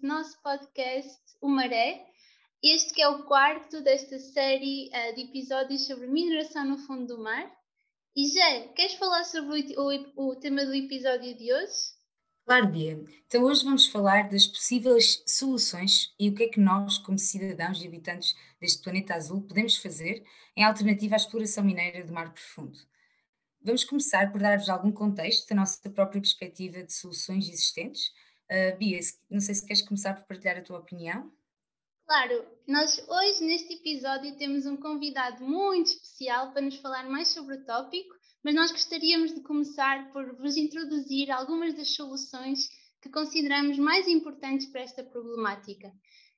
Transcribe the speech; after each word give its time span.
deste 0.00 0.06
nosso 0.06 0.42
podcast, 0.42 1.20
O 1.40 1.48
Maré. 1.48 2.06
Este 2.62 2.92
que 2.92 3.02
é 3.02 3.08
o 3.08 3.24
quarto 3.24 3.82
desta 3.82 4.18
série 4.18 4.88
uh, 4.88 5.14
de 5.14 5.22
episódios 5.22 5.86
sobre 5.86 6.06
mineração 6.06 6.64
no 6.64 6.78
fundo 6.78 7.06
do 7.06 7.22
mar. 7.22 7.50
E 8.16 8.26
Jé, 8.28 8.68
queres 8.68 8.94
falar 8.94 9.24
sobre 9.24 9.74
o, 9.76 9.82
o, 10.16 10.30
o 10.30 10.36
tema 10.36 10.64
do 10.64 10.74
episódio 10.74 11.36
de 11.36 11.52
hoje? 11.52 11.74
Claro, 12.44 12.68
Bia. 12.68 13.02
Então 13.26 13.44
hoje 13.44 13.64
vamos 13.64 13.86
falar 13.86 14.28
das 14.28 14.46
possíveis 14.46 15.22
soluções 15.26 16.14
e 16.18 16.28
o 16.28 16.34
que 16.34 16.44
é 16.44 16.48
que 16.48 16.60
nós, 16.60 16.98
como 16.98 17.18
cidadãos 17.18 17.82
e 17.82 17.86
habitantes 17.86 18.34
deste 18.60 18.82
planeta 18.82 19.14
azul, 19.14 19.42
podemos 19.42 19.76
fazer 19.76 20.24
em 20.56 20.64
alternativa 20.64 21.14
à 21.14 21.18
exploração 21.18 21.62
mineira 21.62 22.04
do 22.04 22.12
mar 22.12 22.32
profundo. 22.32 22.78
Vamos 23.62 23.84
começar 23.84 24.32
por 24.32 24.40
dar-vos 24.40 24.68
algum 24.68 24.90
contexto 24.90 25.48
da 25.48 25.56
nossa 25.56 25.90
própria 25.90 26.20
perspectiva 26.20 26.82
de 26.82 26.92
soluções 26.92 27.48
existentes. 27.48 28.10
Uh, 28.50 28.76
Bia, 28.78 28.98
não 29.30 29.38
sei 29.38 29.54
se 29.54 29.64
queres 29.64 29.82
começar 29.82 30.14
por 30.14 30.26
partilhar 30.26 30.58
a 30.58 30.62
tua 30.62 30.80
opinião. 30.80 31.30
Claro, 32.04 32.44
nós 32.66 33.00
hoje 33.08 33.44
neste 33.44 33.74
episódio 33.74 34.36
temos 34.36 34.66
um 34.66 34.76
convidado 34.76 35.44
muito 35.44 35.86
especial 35.86 36.50
para 36.50 36.62
nos 36.62 36.74
falar 36.78 37.08
mais 37.08 37.28
sobre 37.28 37.54
o 37.54 37.64
tópico, 37.64 38.12
mas 38.42 38.52
nós 38.52 38.72
gostaríamos 38.72 39.32
de 39.32 39.40
começar 39.42 40.10
por 40.10 40.34
vos 40.36 40.56
introduzir 40.56 41.30
algumas 41.30 41.74
das 41.74 41.94
soluções 41.94 42.68
que 43.00 43.08
consideramos 43.08 43.78
mais 43.78 44.08
importantes 44.08 44.66
para 44.66 44.80
esta 44.80 45.04
problemática. 45.04 45.92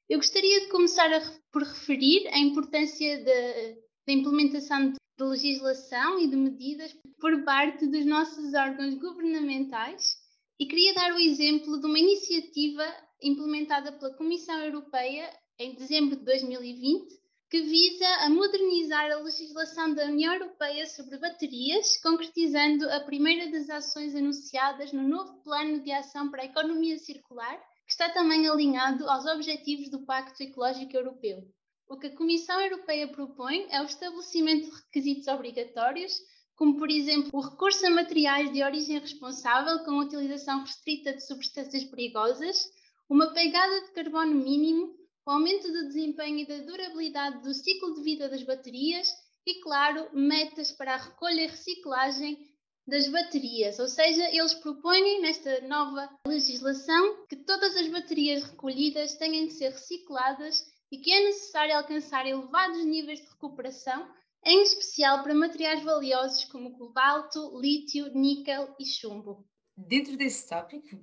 Eu 0.06 0.18
gostaria 0.18 0.60
de 0.60 0.68
começar 0.68 1.10
a, 1.10 1.22
por 1.50 1.62
referir 1.62 2.28
a 2.28 2.38
importância 2.38 3.24
da 3.24 4.12
implementação 4.12 4.92
de 4.92 4.98
legislação 5.18 6.20
e 6.20 6.28
de 6.28 6.36
medidas 6.36 6.94
por 7.18 7.42
parte 7.44 7.86
dos 7.86 8.04
nossos 8.04 8.52
órgãos 8.52 8.94
governamentais 8.96 10.21
e 10.58 10.66
queria 10.66 10.94
dar 10.94 11.12
o 11.12 11.18
exemplo 11.18 11.80
de 11.80 11.86
uma 11.86 11.98
iniciativa 11.98 12.84
implementada 13.22 13.92
pela 13.92 14.14
Comissão 14.14 14.58
Europeia 14.60 15.28
em 15.58 15.74
dezembro 15.74 16.16
de 16.16 16.24
2020 16.24 17.22
que 17.52 17.60
visa 17.60 18.08
a 18.20 18.30
modernizar 18.30 19.12
a 19.12 19.16
legislação 19.16 19.92
da 19.92 20.06
União 20.06 20.32
Europeia 20.32 20.86
sobre 20.86 21.18
baterias, 21.18 21.98
concretizando 21.98 22.88
a 22.90 23.00
primeira 23.00 23.50
das 23.50 23.68
ações 23.68 24.14
anunciadas 24.14 24.90
no 24.90 25.06
novo 25.06 25.42
Plano 25.42 25.82
de 25.82 25.92
Ação 25.92 26.30
para 26.30 26.40
a 26.40 26.46
Economia 26.46 26.98
Circular, 26.98 27.58
que 27.84 27.92
está 27.92 28.08
também 28.08 28.48
alinhado 28.48 29.06
aos 29.06 29.26
objetivos 29.26 29.90
do 29.90 30.02
Pacto 30.06 30.42
Ecológico 30.42 30.96
Europeu. 30.96 31.46
O 31.86 31.98
que 31.98 32.06
a 32.06 32.16
Comissão 32.16 32.58
Europeia 32.58 33.06
propõe 33.08 33.66
é 33.68 33.82
o 33.82 33.84
estabelecimento 33.84 34.70
de 34.70 34.76
requisitos 34.76 35.28
obrigatórios, 35.28 36.14
como, 36.62 36.78
por 36.78 36.92
exemplo, 36.92 37.28
o 37.32 37.40
recurso 37.40 37.84
a 37.84 37.90
materiais 37.90 38.52
de 38.52 38.62
origem 38.62 38.96
responsável 38.96 39.80
com 39.80 39.98
utilização 39.98 40.60
restrita 40.60 41.12
de 41.12 41.26
substâncias 41.26 41.82
perigosas, 41.82 42.70
uma 43.10 43.34
pegada 43.34 43.80
de 43.80 43.90
carbono 43.90 44.32
mínimo, 44.32 44.94
o 45.26 45.30
aumento 45.32 45.66
do 45.72 45.88
desempenho 45.88 46.38
e 46.38 46.46
da 46.46 46.58
durabilidade 46.58 47.42
do 47.42 47.52
ciclo 47.52 47.94
de 47.94 48.02
vida 48.04 48.28
das 48.28 48.44
baterias 48.44 49.12
e, 49.44 49.60
claro, 49.60 50.08
metas 50.12 50.70
para 50.70 50.94
a 50.94 50.98
recolha 50.98 51.40
e 51.42 51.46
reciclagem 51.48 52.38
das 52.86 53.08
baterias, 53.08 53.80
ou 53.80 53.88
seja, 53.88 54.22
eles 54.28 54.54
propõem 54.54 55.20
nesta 55.20 55.62
nova 55.62 56.08
legislação 56.24 57.26
que 57.26 57.34
todas 57.34 57.76
as 57.76 57.88
baterias 57.88 58.44
recolhidas 58.44 59.16
tenham 59.16 59.48
que 59.48 59.54
ser 59.54 59.70
recicladas 59.70 60.64
e 60.92 60.98
que 60.98 61.10
é 61.12 61.24
necessário 61.24 61.76
alcançar 61.76 62.24
elevados 62.24 62.84
níveis 62.84 63.20
de 63.20 63.26
recuperação, 63.30 64.08
em 64.44 64.62
especial 64.62 65.22
para 65.22 65.34
materiais 65.34 65.82
valiosos 65.84 66.44
como 66.46 66.76
cobalto, 66.76 67.58
lítio, 67.60 68.12
níquel 68.14 68.74
e 68.78 68.84
chumbo. 68.84 69.46
Dentro 69.76 70.16
desse 70.16 70.48
tópico, 70.48 70.96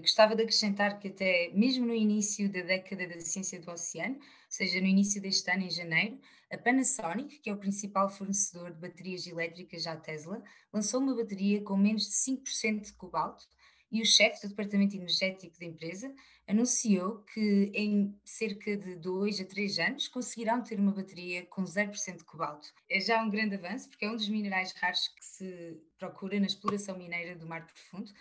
gostava 0.00 0.34
de 0.34 0.42
acrescentar 0.42 0.98
que 0.98 1.08
até 1.08 1.50
mesmo 1.54 1.86
no 1.86 1.94
início 1.94 2.50
da 2.50 2.60
década 2.62 3.06
da 3.06 3.20
ciência 3.20 3.60
do 3.60 3.70
oceano, 3.70 4.16
ou 4.16 4.20
seja, 4.48 4.80
no 4.80 4.86
início 4.86 5.22
deste 5.22 5.48
ano, 5.50 5.62
em 5.62 5.70
janeiro, 5.70 6.18
a 6.50 6.58
Panasonic, 6.58 7.38
que 7.38 7.50
é 7.50 7.52
o 7.52 7.58
principal 7.58 8.08
fornecedor 8.08 8.72
de 8.72 8.80
baterias 8.80 9.26
elétricas 9.26 9.86
à 9.86 9.96
Tesla, 9.96 10.42
lançou 10.72 11.00
uma 11.00 11.14
bateria 11.14 11.62
com 11.62 11.76
menos 11.76 12.04
de 12.04 12.14
5% 12.14 12.80
de 12.80 12.92
cobalto 12.94 13.44
e 13.90 14.02
o 14.02 14.04
chefe 14.06 14.42
do 14.42 14.48
departamento 14.48 14.96
energético 14.96 15.58
da 15.58 15.66
empresa 15.66 16.12
anunciou 16.46 17.24
que 17.32 17.70
em 17.74 18.14
cerca 18.24 18.76
de 18.76 18.96
dois 18.96 19.40
a 19.40 19.44
três 19.44 19.78
anos 19.78 20.06
conseguirão 20.08 20.62
ter 20.62 20.78
uma 20.78 20.92
bateria 20.92 21.44
com 21.46 21.64
0% 21.64 22.18
de 22.18 22.24
cobalto. 22.24 22.72
É 22.88 23.00
já 23.00 23.22
um 23.22 23.30
grande 23.30 23.56
avanço, 23.56 23.88
porque 23.88 24.04
é 24.04 24.10
um 24.10 24.16
dos 24.16 24.28
minerais 24.28 24.72
raros 24.72 25.08
que 25.08 25.24
se 25.24 25.76
procura 25.98 26.38
na 26.38 26.46
exploração 26.46 26.96
mineira 26.96 27.34
do 27.36 27.46
mar 27.46 27.66
profundo 27.66 28.12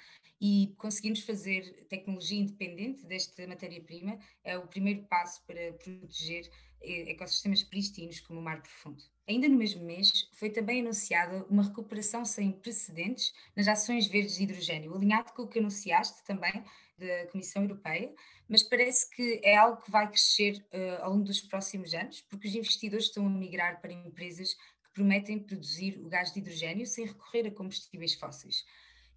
e 0.41 0.73
conseguirmos 0.77 1.21
fazer 1.21 1.85
tecnologia 1.87 2.39
independente 2.39 3.05
desta 3.05 3.47
matéria-prima 3.47 4.19
é 4.43 4.57
o 4.57 4.67
primeiro 4.67 5.03
passo 5.03 5.43
para 5.45 5.73
proteger 5.73 6.49
ecossistemas 6.81 7.63
pristinos 7.63 8.19
como 8.19 8.39
o 8.39 8.43
mar 8.43 8.61
profundo. 8.61 9.03
Ainda 9.27 9.47
no 9.47 9.57
mesmo 9.57 9.83
mês, 9.83 10.29
foi 10.33 10.51
também 10.51 10.81
anunciada 10.81 11.45
uma 11.49 11.63
recuperação 11.63 12.23
sem 12.23 12.51
precedentes 12.51 13.33
nas 13.55 13.67
ações 13.67 14.07
verdes 14.07 14.35
de 14.35 14.43
hidrogênio, 14.43 14.93
alinhado 14.93 15.33
com 15.33 15.43
o 15.43 15.47
que 15.47 15.57
anunciaste 15.57 16.23
também 16.23 16.63
da 16.97 17.27
Comissão 17.31 17.63
Europeia, 17.63 18.13
mas 18.47 18.61
parece 18.61 19.09
que 19.09 19.41
é 19.43 19.57
algo 19.57 19.81
que 19.81 19.89
vai 19.89 20.07
crescer 20.07 20.63
uh, 20.71 21.03
ao 21.03 21.11
longo 21.11 21.23
dos 21.23 21.41
próximos 21.41 21.93
anos, 21.93 22.21
porque 22.21 22.47
os 22.47 22.55
investidores 22.55 23.05
estão 23.05 23.25
a 23.25 23.29
migrar 23.29 23.81
para 23.81 23.91
empresas 23.91 24.53
que 24.53 24.91
prometem 24.93 25.39
produzir 25.39 25.99
o 25.99 26.07
gás 26.07 26.31
de 26.31 26.39
hidrogênio 26.39 26.85
sem 26.85 27.05
recorrer 27.05 27.47
a 27.47 27.51
combustíveis 27.51 28.13
fósseis. 28.13 28.63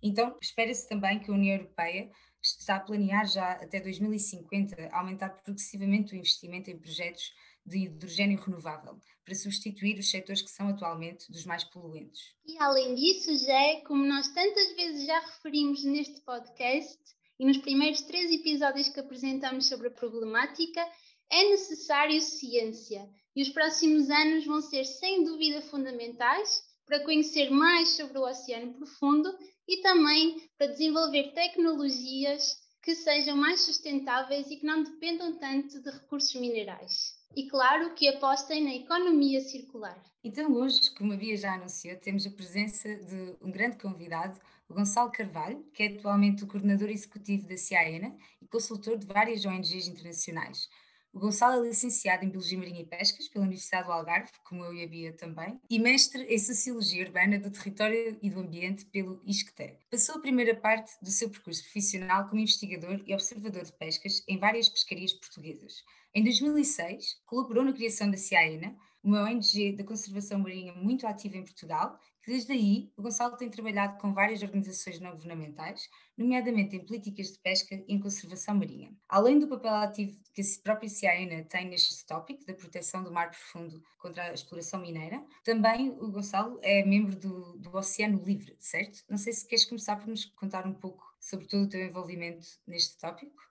Então, 0.02 0.36
espera-se 0.40 0.88
também 0.88 1.18
que 1.18 1.30
a 1.30 1.34
União 1.34 1.56
Europeia 1.56 2.10
está 2.42 2.76
a 2.76 2.80
planear 2.80 3.26
já 3.26 3.52
até 3.52 3.80
2050 3.80 4.88
aumentar 4.92 5.30
progressivamente 5.42 6.14
o 6.14 6.16
investimento 6.16 6.70
em 6.70 6.78
projetos 6.78 7.32
de 7.64 7.84
hidrogênio 7.84 8.40
renovável, 8.40 8.98
para 9.24 9.34
substituir 9.34 9.98
os 9.98 10.10
setores 10.10 10.40
que 10.40 10.50
são 10.50 10.68
atualmente 10.68 11.30
dos 11.30 11.44
mais 11.44 11.64
poluentes. 11.64 12.34
E 12.46 12.56
além 12.58 12.94
disso, 12.94 13.36
já 13.44 13.80
como 13.86 14.04
nós 14.04 14.28
tantas 14.28 14.74
vezes 14.74 15.06
já 15.06 15.20
referimos 15.20 15.84
neste 15.84 16.20
podcast, 16.22 16.98
e 17.38 17.46
nos 17.46 17.58
primeiros 17.58 18.00
três 18.00 18.32
episódios 18.32 18.88
que 18.88 18.98
apresentamos 18.98 19.68
sobre 19.68 19.88
a 19.88 19.92
problemática, 19.92 20.84
é 21.30 21.50
necessário 21.50 22.20
ciência 22.20 23.08
e 23.36 23.42
os 23.42 23.50
próximos 23.50 24.10
anos 24.10 24.44
vão 24.44 24.60
ser 24.60 24.84
sem 24.84 25.22
dúvida 25.22 25.62
fundamentais 25.62 26.62
para 26.86 27.04
conhecer 27.04 27.50
mais 27.50 27.90
sobre 27.90 28.18
o 28.18 28.26
oceano 28.26 28.72
profundo 28.74 29.32
e 29.68 29.82
também 29.82 30.42
para 30.56 30.68
desenvolver 30.68 31.34
tecnologias 31.34 32.56
que 32.82 32.94
sejam 32.94 33.36
mais 33.36 33.60
sustentáveis 33.60 34.50
e 34.50 34.56
que 34.56 34.64
não 34.64 34.82
dependam 34.82 35.38
tanto 35.38 35.82
de 35.82 35.90
recursos 35.90 36.34
minerais. 36.40 37.18
E 37.36 37.46
claro 37.46 37.94
que 37.94 38.08
apostem 38.08 38.64
na 38.64 38.74
economia 38.74 39.42
circular. 39.42 40.02
Então 40.24 40.50
hoje, 40.54 40.90
como 40.96 41.12
a 41.12 41.16
Bia 41.16 41.36
já 41.36 41.54
anunciou, 41.54 41.96
temos 41.98 42.26
a 42.26 42.30
presença 42.30 42.88
de 42.96 43.36
um 43.42 43.50
grande 43.50 43.76
convidado, 43.76 44.40
o 44.68 44.74
Gonçalo 44.74 45.12
Carvalho, 45.12 45.62
que 45.74 45.82
é 45.82 45.86
atualmente 45.88 46.44
o 46.44 46.46
coordenador 46.46 46.88
executivo 46.88 47.46
da 47.46 47.56
CIAENA 47.56 48.16
e 48.40 48.46
consultor 48.46 48.96
de 48.96 49.06
várias 49.06 49.44
ONGs 49.44 49.86
internacionais. 49.86 50.68
O 51.12 51.18
Gonçalo 51.18 51.64
é 51.64 51.68
licenciado 51.68 52.24
em 52.24 52.28
Biologia 52.28 52.58
Marinha 52.58 52.82
e 52.82 52.86
Pescas 52.86 53.28
pela 53.28 53.44
Universidade 53.44 53.86
do 53.86 53.92
Algarve, 53.92 54.30
como 54.44 54.64
eu 54.64 54.74
e 54.74 54.84
a 54.84 54.86
Bia 54.86 55.12
também, 55.12 55.58
e 55.68 55.78
mestre 55.78 56.22
em 56.24 56.38
Sociologia 56.38 57.04
Urbana 57.04 57.38
do 57.38 57.50
Território 57.50 58.18
e 58.22 58.30
do 58.30 58.40
Ambiente 58.40 58.84
pelo 58.86 59.20
ISCTE. 59.24 59.78
Passou 59.90 60.16
a 60.16 60.20
primeira 60.20 60.54
parte 60.54 60.92
do 61.02 61.10
seu 61.10 61.30
percurso 61.30 61.62
profissional 61.62 62.28
como 62.28 62.40
investigador 62.40 63.02
e 63.06 63.14
observador 63.14 63.64
de 63.64 63.72
pescas 63.72 64.22
em 64.28 64.38
várias 64.38 64.68
pescarias 64.68 65.12
portuguesas. 65.14 65.82
Em 66.14 66.22
2006, 66.22 67.20
colaborou 67.26 67.64
na 67.64 67.72
criação 67.72 68.10
da 68.10 68.16
CIAENA, 68.16 68.76
uma 69.02 69.22
ONG 69.22 69.72
da 69.76 69.84
conservação 69.84 70.38
marinha 70.38 70.72
muito 70.72 71.06
ativa 71.06 71.36
em 71.36 71.44
Portugal 71.44 71.98
Desde 72.28 72.52
aí, 72.52 72.92
o 72.94 73.00
Gonçalo 73.00 73.38
tem 73.38 73.48
trabalhado 73.48 73.96
com 73.98 74.12
várias 74.12 74.42
organizações 74.42 75.00
não 75.00 75.12
governamentais, 75.12 75.88
nomeadamente 76.14 76.76
em 76.76 76.84
políticas 76.84 77.32
de 77.32 77.38
pesca 77.38 77.74
e 77.74 77.94
em 77.94 77.98
conservação 77.98 78.54
marinha. 78.54 78.94
Além 79.08 79.38
do 79.38 79.48
papel 79.48 79.74
ativo 79.74 80.14
que 80.34 80.42
a 80.42 80.44
própria 80.62 80.90
CIAENA 80.90 81.44
tem 81.44 81.66
neste 81.66 82.04
tópico, 82.04 82.44
da 82.44 82.52
proteção 82.52 83.02
do 83.02 83.10
mar 83.10 83.30
profundo 83.30 83.82
contra 83.96 84.24
a 84.24 84.34
exploração 84.34 84.78
mineira, 84.78 85.24
também 85.42 85.88
o 85.88 86.10
Gonçalo 86.10 86.58
é 86.60 86.84
membro 86.84 87.16
do, 87.16 87.56
do 87.56 87.74
Oceano 87.74 88.22
Livre, 88.22 88.54
certo? 88.60 89.02
Não 89.08 89.16
sei 89.16 89.32
se 89.32 89.48
queres 89.48 89.64
começar 89.64 89.96
por 89.96 90.08
nos 90.08 90.26
contar 90.26 90.66
um 90.66 90.74
pouco 90.74 91.02
sobre 91.18 91.46
todo 91.46 91.62
o 91.62 91.68
teu 91.70 91.80
envolvimento 91.82 92.46
neste 92.66 92.98
tópico. 92.98 93.47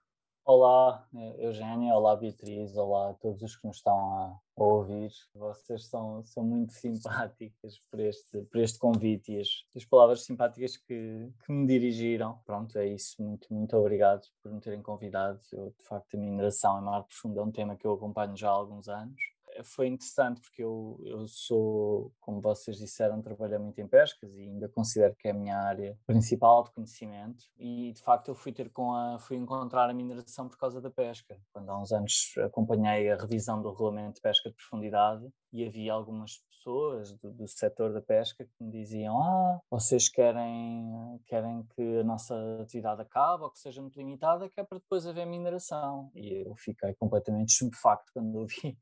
Olá, 0.50 1.06
Eugénia, 1.36 1.94
olá 1.94 2.16
Beatriz, 2.16 2.74
olá 2.74 3.10
a 3.10 3.12
todos 3.12 3.42
os 3.42 3.54
que 3.54 3.66
nos 3.66 3.76
estão 3.76 3.94
a, 3.94 4.40
ouvir. 4.56 5.10
Vocês 5.34 5.84
são, 5.88 6.24
são 6.24 6.42
muito 6.42 6.72
simpáticas 6.80 7.78
por 7.90 8.00
este, 8.00 8.40
por 8.44 8.58
este 8.58 8.78
convite 8.78 9.30
e 9.30 9.40
as, 9.42 9.48
as 9.76 9.84
palavras 9.84 10.24
simpáticas 10.24 10.78
que, 10.78 11.30
que 11.44 11.52
me 11.52 11.66
dirigiram. 11.66 12.40
Pronto, 12.46 12.78
é 12.78 12.86
isso. 12.86 13.22
Muito, 13.22 13.52
muito 13.52 13.76
obrigado 13.76 14.26
por 14.42 14.50
me 14.50 14.58
terem 14.58 14.80
convidado. 14.80 15.38
Eu, 15.52 15.68
de 15.78 15.84
facto, 15.84 16.14
a 16.14 16.18
mineração 16.18 16.80
em 16.80 16.82
mar 16.82 17.02
profundo 17.02 17.38
é 17.38 17.42
um 17.42 17.52
tema 17.52 17.76
que 17.76 17.86
eu 17.86 17.92
acompanho 17.92 18.34
já 18.34 18.48
há 18.48 18.52
alguns 18.52 18.88
anos 18.88 19.20
foi 19.64 19.88
interessante 19.88 20.40
porque 20.40 20.62
eu, 20.62 21.00
eu 21.04 21.26
sou, 21.26 22.12
como 22.20 22.40
vocês 22.40 22.76
disseram, 22.78 23.22
trabalhei 23.22 23.58
muito 23.58 23.80
em 23.80 23.86
pescas 23.86 24.34
e 24.34 24.42
ainda 24.42 24.68
considero 24.68 25.14
que 25.18 25.28
é 25.28 25.30
a 25.30 25.34
minha 25.34 25.56
área 25.56 25.98
principal 26.06 26.64
de 26.64 26.72
conhecimento 26.72 27.44
e 27.58 27.92
de 27.92 28.02
facto 28.02 28.28
eu 28.28 28.34
fui 28.34 28.52
ter 28.52 28.70
com 28.70 28.92
a, 28.94 29.18
fui 29.18 29.36
encontrar 29.36 29.88
a 29.88 29.94
mineração 29.94 30.48
por 30.48 30.58
causa 30.58 30.80
da 30.80 30.90
pesca. 30.90 31.38
Quando 31.52 31.70
há 31.70 31.80
uns 31.80 31.92
anos 31.92 32.34
acompanhei 32.44 33.10
a 33.10 33.16
revisão 33.16 33.60
do 33.60 33.70
regulamento 33.70 34.14
de 34.14 34.20
pesca 34.20 34.50
de 34.50 34.56
profundidade 34.56 35.28
e 35.52 35.66
havia 35.66 35.92
algumas 35.92 36.38
pessoas 36.38 37.12
do, 37.18 37.32
do 37.32 37.48
setor 37.48 37.92
da 37.92 38.02
pesca 38.02 38.44
que 38.44 38.64
me 38.64 38.70
diziam 38.70 39.22
ah, 39.22 39.60
vocês 39.70 40.08
querem, 40.08 41.20
querem 41.26 41.66
que 41.74 41.98
a 41.98 42.04
nossa 42.04 42.34
atividade 42.60 43.02
acabe 43.02 43.44
ou 43.44 43.50
que 43.50 43.58
seja 43.58 43.80
muito 43.80 43.96
limitada, 43.96 44.48
que 44.48 44.60
é 44.60 44.64
para 44.64 44.78
depois 44.78 45.06
haver 45.06 45.26
mineração. 45.26 46.10
E 46.14 46.46
eu 46.46 46.54
fiquei 46.56 46.94
completamente 46.94 47.50
estupefacto 47.50 48.12
quando 48.12 48.34
ouvi 48.36 48.78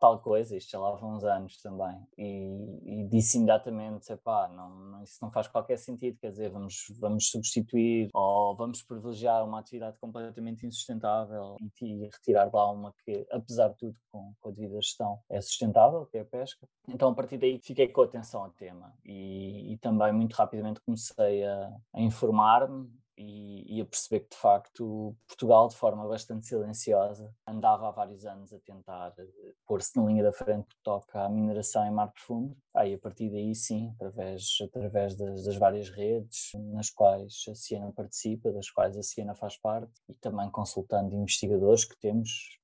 tal 0.00 0.18
coisa, 0.18 0.56
isto 0.56 0.70
já 0.70 0.78
lá 0.78 0.88
há 0.88 1.06
uns 1.06 1.22
anos 1.24 1.60
também, 1.60 2.00
e, 2.16 3.02
e 3.02 3.08
disse 3.08 3.36
imediatamente, 3.36 4.08
não, 4.56 4.70
não, 4.70 5.02
isso 5.02 5.18
não 5.22 5.30
faz 5.30 5.46
qualquer 5.46 5.76
sentido, 5.76 6.18
quer 6.18 6.30
dizer, 6.30 6.50
vamos, 6.50 6.86
vamos 6.98 7.30
substituir 7.30 8.08
ou 8.14 8.56
vamos 8.56 8.82
privilegiar 8.82 9.44
uma 9.44 9.60
atividade 9.60 9.98
completamente 9.98 10.66
insustentável 10.66 11.56
e, 11.60 11.84
e 11.84 12.04
retirar 12.06 12.50
lá 12.52 12.70
uma 12.70 12.94
que, 13.04 13.26
apesar 13.30 13.68
de 13.68 13.76
tudo, 13.76 13.96
com, 14.10 14.32
com 14.40 14.48
a 14.48 14.52
devida 14.52 14.80
gestão, 14.80 15.20
é 15.28 15.40
sustentável, 15.40 16.06
que 16.06 16.16
é 16.16 16.22
a 16.22 16.24
pesca. 16.24 16.66
Então, 16.88 17.10
a 17.10 17.14
partir 17.14 17.38
daí, 17.38 17.60
fiquei 17.62 17.88
com 17.88 18.02
atenção 18.02 18.44
ao 18.44 18.50
tema 18.50 18.92
e, 19.04 19.74
e 19.74 19.78
também 19.78 20.12
muito 20.12 20.32
rapidamente 20.34 20.80
comecei 20.80 21.44
a, 21.44 21.70
a 21.92 22.00
informar-me 22.00 22.88
e, 23.20 23.76
e, 23.76 23.80
a 23.82 23.84
perceber 23.84 24.20
que 24.20 24.30
de 24.30 24.36
facto 24.36 25.14
Portugal, 25.26 25.68
de 25.68 25.76
forma 25.76 26.08
bastante 26.08 26.46
silenciosa, 26.46 27.30
andava 27.46 27.88
há 27.88 27.90
vários 27.90 28.24
anos 28.24 28.52
a 28.54 28.58
tentar 28.60 29.12
eh, 29.18 29.52
pôr-se 29.66 29.94
na 29.96 30.06
linha 30.06 30.22
da 30.22 30.32
frente 30.32 30.68
que 30.68 30.76
toca 30.82 31.22
à 31.22 31.28
mineração 31.28 31.86
em 31.86 31.90
mar 31.90 32.10
profundo. 32.12 32.56
Aí 32.74 32.94
a 32.94 32.98
partir 32.98 33.30
daí 33.30 33.54
sim, 33.54 33.92
através, 33.96 34.56
através 34.62 35.14
das, 35.16 35.44
das, 35.44 35.56
várias 35.56 35.90
redes 35.90 36.52
nas 36.72 36.88
quais 36.88 37.44
a 37.50 37.54
Siena 37.54 37.92
participa, 37.92 38.52
das 38.52 38.70
quais 38.70 38.96
a 38.96 39.02
Siena 39.02 39.34
faz 39.34 39.56
parte, 39.58 39.92
e 40.08 40.14
também 40.14 40.50
consultando 40.50 41.14
investigadores 41.14 41.84
que 41.84 41.98
temos 41.98 42.59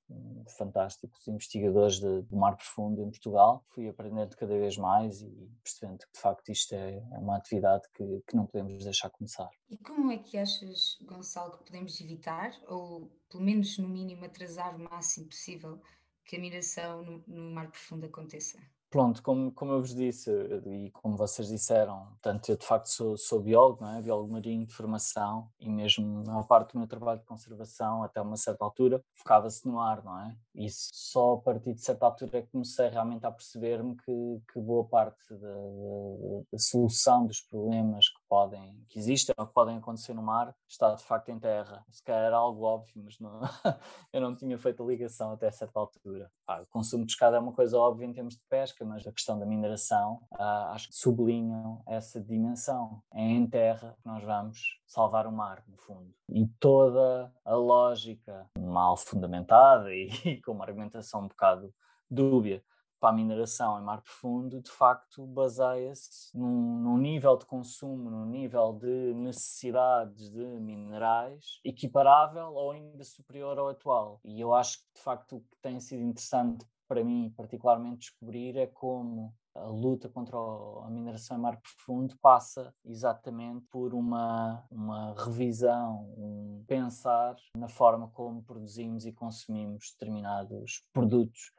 fantásticos 0.56 1.26
investigadores 1.26 1.98
de, 1.98 2.22
do 2.22 2.36
mar 2.36 2.56
profundo 2.56 3.02
em 3.02 3.10
Portugal. 3.10 3.64
Fui 3.70 3.88
aprendendo 3.88 4.36
cada 4.36 4.56
vez 4.56 4.76
mais 4.76 5.22
e 5.22 5.50
percebendo 5.62 5.98
que 5.98 6.12
de 6.12 6.20
facto 6.20 6.48
isto 6.50 6.74
é, 6.74 6.96
é 6.96 7.18
uma 7.18 7.36
atividade 7.36 7.84
que, 7.94 8.22
que 8.26 8.36
não 8.36 8.46
podemos 8.46 8.84
deixar 8.84 9.10
começar. 9.10 9.50
E 9.68 9.76
como 9.78 10.12
é 10.12 10.18
que 10.18 10.38
achas, 10.38 10.96
Gonçalo, 11.02 11.58
que 11.58 11.64
podemos 11.64 12.00
evitar, 12.00 12.52
ou 12.66 13.10
pelo 13.30 13.42
menos 13.42 13.76
no 13.78 13.88
mínimo 13.88 14.24
atrasar 14.24 14.76
o 14.76 14.78
máximo 14.78 15.26
possível, 15.26 15.80
que 16.24 16.36
a 16.36 16.40
migração 16.40 17.02
no, 17.02 17.24
no 17.26 17.50
mar 17.50 17.70
profundo 17.70 18.06
aconteça? 18.06 18.58
Pronto, 18.88 19.20
como, 19.22 19.50
como 19.52 19.72
eu 19.72 19.80
vos 19.80 19.94
disse 19.94 20.30
e 20.66 20.90
como 20.92 21.16
vocês 21.16 21.48
disseram, 21.48 22.06
portanto, 22.06 22.48
eu 22.48 22.56
de 22.56 22.64
facto 22.64 22.86
sou, 22.86 23.16
sou 23.16 23.40
biólogo, 23.40 23.84
é? 23.84 24.00
biólogo 24.00 24.32
marinho 24.32 24.64
de 24.64 24.72
formação 24.72 25.50
e 25.58 25.68
mesmo 25.68 26.22
a 26.30 26.44
parte 26.44 26.72
do 26.72 26.78
meu 26.78 26.88
trabalho 26.88 27.18
de 27.18 27.26
conservação 27.26 28.04
até 28.04 28.20
uma 28.20 28.36
certa 28.36 28.64
altura 28.64 29.02
focava-se 29.14 29.66
no 29.66 29.80
ar, 29.80 30.04
não 30.04 30.18
é? 30.20 30.36
E 30.54 30.68
só 30.70 31.34
a 31.34 31.38
partir 31.38 31.74
de 31.74 31.80
certa 31.80 32.06
altura 32.06 32.38
é 32.38 32.42
que 32.42 32.52
comecei 32.52 32.88
realmente 32.88 33.26
a 33.26 33.32
perceber-me 33.32 33.96
que, 33.96 34.42
que 34.52 34.60
boa 34.60 34.84
parte 34.84 35.18
da, 35.30 35.36
da, 35.36 36.42
da, 36.52 36.58
solução 36.58 37.26
dos 37.26 37.40
problemas 37.40 38.08
que 38.08 38.20
podem, 38.28 38.84
que 38.88 38.98
existem 38.98 39.34
ou 39.38 39.46
que 39.46 39.52
podem 39.52 39.78
acontecer 39.78 40.14
no 40.14 40.22
mar 40.22 40.54
está 40.68 40.94
de 40.94 41.04
facto 41.04 41.30
em 41.30 41.38
terra. 41.38 41.84
Se 41.90 42.02
calhar 42.02 42.24
era 42.24 42.36
algo 42.36 42.62
óbvio, 42.62 43.02
mas 43.04 43.18
não, 43.18 43.40
eu 44.12 44.20
não 44.20 44.34
tinha 44.34 44.58
feito 44.58 44.82
a 44.82 44.86
ligação 44.86 45.32
até 45.32 45.50
certa 45.50 45.78
altura. 45.78 46.30
Ah, 46.46 46.62
o 46.62 46.66
consumo 46.66 47.04
de 47.04 47.12
pescado 47.12 47.36
é 47.36 47.38
uma 47.38 47.52
coisa 47.52 47.78
óbvia 47.78 48.06
em 48.06 48.12
termos 48.12 48.34
de 48.34 48.42
pesca, 48.48 48.84
mas 48.84 49.06
a 49.06 49.12
questão 49.12 49.38
da 49.38 49.46
mineração 49.46 50.20
ah, 50.32 50.72
acho 50.72 50.88
que 50.88 50.96
sublinham 50.96 51.82
essa 51.86 52.20
dimensão. 52.20 53.02
É 53.14 53.22
em 53.22 53.46
terra 53.46 53.96
que 54.00 54.06
nós 54.06 54.22
vamos 54.22 54.80
salvar 54.86 55.26
o 55.26 55.32
mar, 55.32 55.62
no 55.66 55.76
fundo. 55.76 56.14
E 56.28 56.46
toda 56.60 57.32
a 57.44 57.54
lógica 57.54 58.48
mal 58.58 58.96
fundamentada 58.96 59.94
e, 59.94 60.08
e 60.24 60.40
com 60.40 60.52
uma 60.52 60.64
argumentação 60.64 61.22
um 61.22 61.28
bocado 61.28 61.72
dúbia 62.10 62.62
para 62.98 63.10
a 63.10 63.12
mineração 63.12 63.78
em 63.78 63.84
mar 63.84 64.02
profundo, 64.02 64.60
de 64.60 64.70
facto, 64.70 65.26
baseia-se 65.26 66.36
num, 66.36 66.78
num, 66.80 66.98
nível 66.98 67.36
de 67.36 67.46
consumo, 67.46 68.10
num 68.10 68.26
nível 68.26 68.72
de 68.72 69.14
necessidades 69.14 70.30
de 70.30 70.44
minerais 70.60 71.60
equiparável 71.64 72.52
ou 72.52 72.72
ainda 72.72 73.04
superior 73.04 73.58
ao 73.58 73.68
atual. 73.68 74.20
E 74.24 74.40
eu 74.40 74.54
acho 74.54 74.78
que, 74.78 74.94
de 74.94 75.00
facto, 75.00 75.36
o 75.36 75.40
que 75.40 75.56
tem 75.60 75.80
sido 75.80 76.02
interessante 76.02 76.66
para 76.88 77.04
mim, 77.04 77.32
particularmente, 77.36 78.10
descobrir 78.10 78.56
é 78.56 78.66
como 78.66 79.34
a 79.54 79.66
luta 79.66 80.08
contra 80.08 80.36
a 80.36 80.88
mineração 80.90 81.36
em 81.36 81.40
mar 81.40 81.58
profundo 81.60 82.16
passa 82.20 82.74
exatamente 82.84 83.64
por 83.70 83.94
uma, 83.94 84.64
uma 84.70 85.14
revisão, 85.14 86.12
um 86.16 86.64
pensar 86.66 87.36
na 87.56 87.68
forma 87.68 88.08
como 88.08 88.42
produzimos 88.42 89.06
e 89.06 89.12
consumimos 89.12 89.92
determinados 89.92 90.86
produtos 90.92 91.52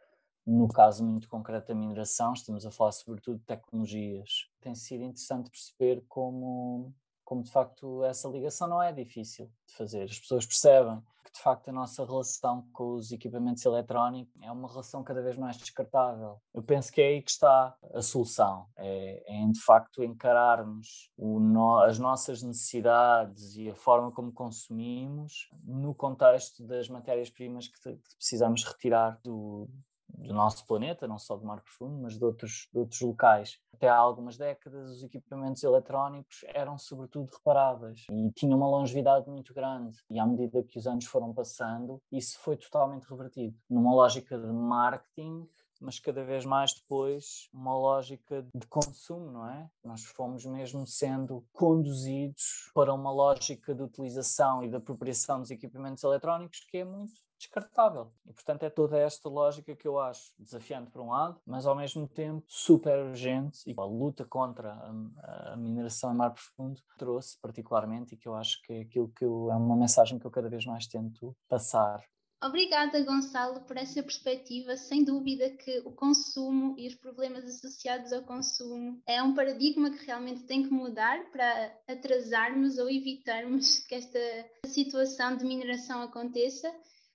no 0.47 0.69
caso 0.69 1.03
muito 1.03 1.27
concreto 1.27 1.67
da 1.67 1.75
mineração, 1.75 2.31
estamos 2.31 2.65
a 2.65 2.71
falar 2.71 2.93
sobretudo 2.93 3.37
de 3.37 3.43
tecnologias. 3.43 4.47
Tem 4.61 4.73
sido 4.73 5.03
interessante 5.03 5.49
perceber 5.49 6.05
como, 6.07 6.95
como 7.25 7.43
de 7.43 7.51
facto 7.51 8.05
essa 8.05 8.29
ligação 8.29 8.69
não 8.69 8.81
é 8.81 8.93
difícil 8.93 9.51
de 9.67 9.75
fazer. 9.75 10.03
As 10.03 10.17
pessoas 10.17 10.45
percebem 10.45 11.01
que 11.25 11.33
de 11.33 11.41
facto 11.41 11.67
a 11.67 11.73
nossa 11.73 12.05
relação 12.05 12.65
com 12.71 12.93
os 12.93 13.11
equipamentos 13.11 13.65
eletrónicos 13.65 14.33
é 14.41 14.49
uma 14.49 14.69
relação 14.69 15.03
cada 15.03 15.21
vez 15.21 15.37
mais 15.37 15.57
descartável. 15.57 16.39
Eu 16.53 16.63
penso 16.63 16.93
que 16.93 17.01
é 17.01 17.07
aí 17.07 17.21
que 17.21 17.31
está 17.31 17.75
a 17.93 18.01
solução, 18.01 18.67
é, 18.77 19.23
é 19.27 19.35
em 19.35 19.51
de 19.51 19.59
facto 19.59 20.01
encararmos 20.01 21.11
no, 21.17 21.79
as 21.79 21.99
nossas 21.99 22.41
necessidades 22.41 23.57
e 23.57 23.69
a 23.69 23.75
forma 23.75 24.13
como 24.13 24.31
consumimos 24.31 25.49
no 25.65 25.93
contexto 25.93 26.63
das 26.63 26.87
matérias-primas 26.87 27.67
que, 27.67 27.77
que 27.81 28.15
precisamos 28.15 28.63
retirar 28.63 29.19
do, 29.21 29.67
do 30.17 30.33
nosso 30.33 30.65
planeta, 30.65 31.07
não 31.07 31.19
só 31.19 31.35
do 31.35 31.45
mar 31.45 31.61
profundo, 31.61 32.01
mas 32.01 32.17
de 32.17 32.25
outros, 32.25 32.67
de 32.73 32.79
outros 32.79 32.99
locais. 33.01 33.59
Até 33.73 33.87
há 33.87 33.95
algumas 33.95 34.37
décadas, 34.37 34.89
os 34.89 35.03
equipamentos 35.03 35.63
eletrónicos 35.63 36.43
eram 36.47 36.77
sobretudo 36.77 37.29
reparáveis 37.31 38.05
e 38.09 38.31
tinham 38.31 38.57
uma 38.57 38.67
longevidade 38.67 39.29
muito 39.29 39.53
grande. 39.53 39.97
E 40.09 40.19
à 40.19 40.25
medida 40.25 40.63
que 40.63 40.79
os 40.79 40.87
anos 40.87 41.05
foram 41.05 41.31
passando, 41.33 42.01
isso 42.11 42.39
foi 42.39 42.57
totalmente 42.57 43.03
revertido. 43.03 43.55
Numa 43.69 43.93
lógica 43.93 44.37
de 44.37 44.47
marketing, 44.47 45.47
mas 45.81 45.99
cada 45.99 46.23
vez 46.23 46.45
mais 46.45 46.73
depois 46.73 47.49
uma 47.53 47.77
lógica 47.77 48.45
de 48.53 48.67
consumo, 48.67 49.31
não 49.31 49.49
é? 49.49 49.69
Nós 49.83 50.03
fomos 50.03 50.45
mesmo 50.45 50.85
sendo 50.85 51.45
conduzidos 51.53 52.69
para 52.73 52.93
uma 52.93 53.11
lógica 53.11 53.73
de 53.73 53.83
utilização 53.83 54.63
e 54.63 54.69
de 54.69 54.75
apropriação 54.75 55.39
dos 55.41 55.51
equipamentos 55.51 56.03
eletrónicos 56.03 56.59
que 56.69 56.77
é 56.77 56.85
muito 56.85 57.13
descartável. 57.37 58.11
E, 58.25 58.33
portanto, 58.33 58.63
é 58.63 58.69
toda 58.69 58.97
esta 58.97 59.29
lógica 59.29 59.75
que 59.75 59.87
eu 59.87 59.99
acho 59.99 60.33
desafiante 60.39 60.89
por 60.89 61.01
um 61.01 61.09
lado, 61.09 61.39
mas 61.45 61.65
ao 61.65 61.75
mesmo 61.75 62.07
tempo 62.07 62.43
super 62.47 62.97
urgente 62.99 63.59
e 63.65 63.75
a 63.77 63.83
luta 63.83 64.25
contra 64.25 64.73
a, 64.73 65.55
mineração 65.55 66.11
em 66.11 66.17
mar 66.17 66.33
profundo 66.33 66.81
trouxe 66.97 67.39
particularmente 67.39 68.15
e 68.15 68.17
que 68.17 68.27
eu 68.27 68.35
acho 68.35 68.61
que 68.63 68.73
é 68.73 68.81
aquilo 68.81 69.09
que 69.09 69.23
eu, 69.23 69.51
é 69.51 69.55
uma 69.55 69.75
mensagem 69.75 70.17
que 70.17 70.25
eu 70.25 70.31
cada 70.31 70.49
vez 70.49 70.65
mais 70.65 70.87
tento 70.87 71.35
passar. 71.47 72.03
Obrigada, 72.43 73.01
Gonçalo, 73.03 73.61
por 73.61 73.77
essa 73.77 74.03
perspectiva. 74.03 74.77
Sem 74.77 75.03
dúvida 75.03 75.49
que 75.49 75.79
o 75.79 75.91
consumo 75.91 76.75
e 76.77 76.87
os 76.87 76.95
problemas 76.95 77.43
associados 77.45 78.13
ao 78.13 78.23
consumo 78.23 79.01
é 79.07 79.21
um 79.23 79.33
paradigma 79.33 79.89
que 79.89 80.05
realmente 80.05 80.43
tem 80.43 80.63
que 80.63 80.71
mudar 80.71 81.31
para 81.31 81.75
atrasarmos 81.87 82.77
ou 82.77 82.89
evitarmos 82.89 83.79
que 83.79 83.95
esta 83.95 84.19
situação 84.65 85.35
de 85.35 85.45
mineração 85.45 86.01
aconteça 86.01 86.71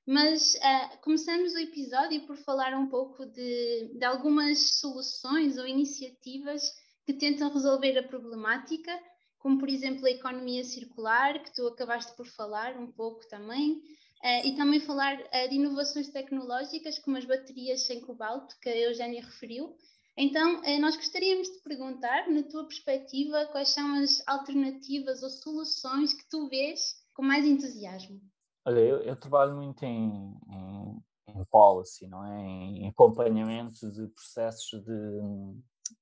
mas 0.07 0.55
uh, 0.55 1.01
começamos 1.01 1.55
o 1.55 1.59
episódio 1.59 2.27
por 2.27 2.37
falar 2.37 2.75
um 2.75 2.89
pouco 2.89 3.25
de, 3.25 3.93
de 3.97 4.05
algumas 4.05 4.81
soluções 4.81 5.57
ou 5.59 5.67
iniciativas 5.67 6.63
que 7.07 7.13
tentam 7.13 7.53
resolver 7.53 7.97
a 7.97 8.03
problemática, 8.03 8.93
como 9.39 9.59
por 9.59 9.69
exemplo 9.69 10.07
a 10.07 10.11
economia 10.11 10.65
circular, 10.65 11.41
que 11.43 11.55
tu 11.55 11.67
acabaste 11.69 12.17
por 12.17 12.27
falar 12.27 12.77
um 12.77 12.91
pouco 12.91 13.27
também, 13.29 13.81
uh, 14.23 14.47
e 14.47 14.57
também 14.57 14.81
falar 14.81 15.19
uh, 15.19 15.49
de 15.49 15.57
inovações 15.57 16.09
tecnológicas, 16.09 16.99
como 16.99 17.17
as 17.17 17.25
baterias 17.25 17.87
sem 17.87 18.01
cobalto, 18.01 18.57
que 18.61 18.69
a 18.69 18.77
Eugénia 18.77 19.23
referiu. 19.23 19.77
Então, 20.15 20.61
nós 20.79 20.95
gostaríamos 20.95 21.49
de 21.49 21.63
perguntar, 21.63 22.29
na 22.29 22.43
tua 22.43 22.65
perspectiva, 22.65 23.47
quais 23.47 23.71
são 23.71 23.95
as 23.95 24.23
alternativas 24.27 25.23
ou 25.23 25.31
soluções 25.31 26.13
que 26.13 26.29
tu 26.29 26.51
vês 26.51 26.97
com 27.15 27.23
mais 27.23 27.47
entusiasmo? 27.47 28.21
Olha, 28.65 28.81
eu, 28.81 28.99
eu 28.99 29.17
trabalho 29.17 29.57
muito 29.57 29.83
em, 29.85 30.37
em, 30.51 31.03
em, 31.29 31.45
policy, 31.47 32.07
não 32.07 32.25
é? 32.25 32.41
em 32.41 32.89
acompanhamento 32.89 33.91
de 33.91 34.07
processos 34.09 34.85
de, 34.85 35.21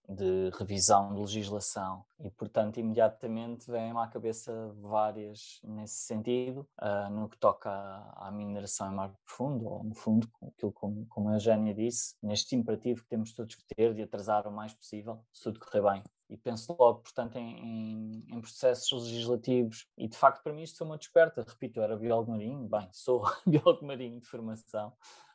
de 0.08 0.50
revisão 0.58 1.14
de 1.14 1.20
legislação 1.20 2.04
e, 2.18 2.30
portanto, 2.30 2.78
imediatamente 2.78 3.70
vêm 3.70 3.92
à 3.96 4.06
cabeça 4.08 4.52
várias 4.80 5.60
nesse 5.62 6.00
sentido, 6.00 6.68
uh, 6.82 7.08
no 7.10 7.28
que 7.28 7.38
toca 7.38 7.70
à, 7.70 8.28
à, 8.28 8.30
mineração 8.30 8.90
em 8.90 8.94
mar 8.94 9.14
profundo, 9.24 9.66
ou 9.66 9.84
no 9.84 9.94
fundo, 9.94 10.28
aquilo 10.42 10.72
como, 10.72 11.06
como 11.06 11.28
a 11.28 11.34
Eugénia 11.34 11.72
disse, 11.72 12.16
neste 12.22 12.56
imperativo 12.56 13.02
que 13.02 13.08
temos 13.08 13.32
todos 13.32 13.54
que 13.54 13.64
ter 13.74 13.94
de 13.94 14.02
atrasar 14.02 14.46
o 14.46 14.52
mais 14.52 14.74
possível, 14.74 15.24
se 15.32 15.44
tudo 15.44 15.60
correr 15.60 15.82
bem. 15.82 16.02
E 16.28 16.36
penso 16.36 16.76
logo, 16.78 17.00
portanto, 17.00 17.36
em, 17.36 17.58
em, 17.58 18.24
em, 18.28 18.40
processos 18.40 19.04
legislativos. 19.04 19.88
E, 19.96 20.06
de 20.06 20.16
facto, 20.16 20.42
para 20.42 20.52
mim 20.52 20.62
isto 20.62 20.78
foi 20.78 20.86
uma 20.86 20.96
descoberta. 20.96 21.44
Repito, 21.46 21.80
eu 21.80 21.82
era 21.82 21.96
biólogo 21.96 22.30
marinho, 22.30 22.68
bem, 22.68 22.88
sou 22.92 23.24
biólogo 23.46 23.84
marinho 23.84 24.20
de 24.20 24.26
formação, 24.26 24.92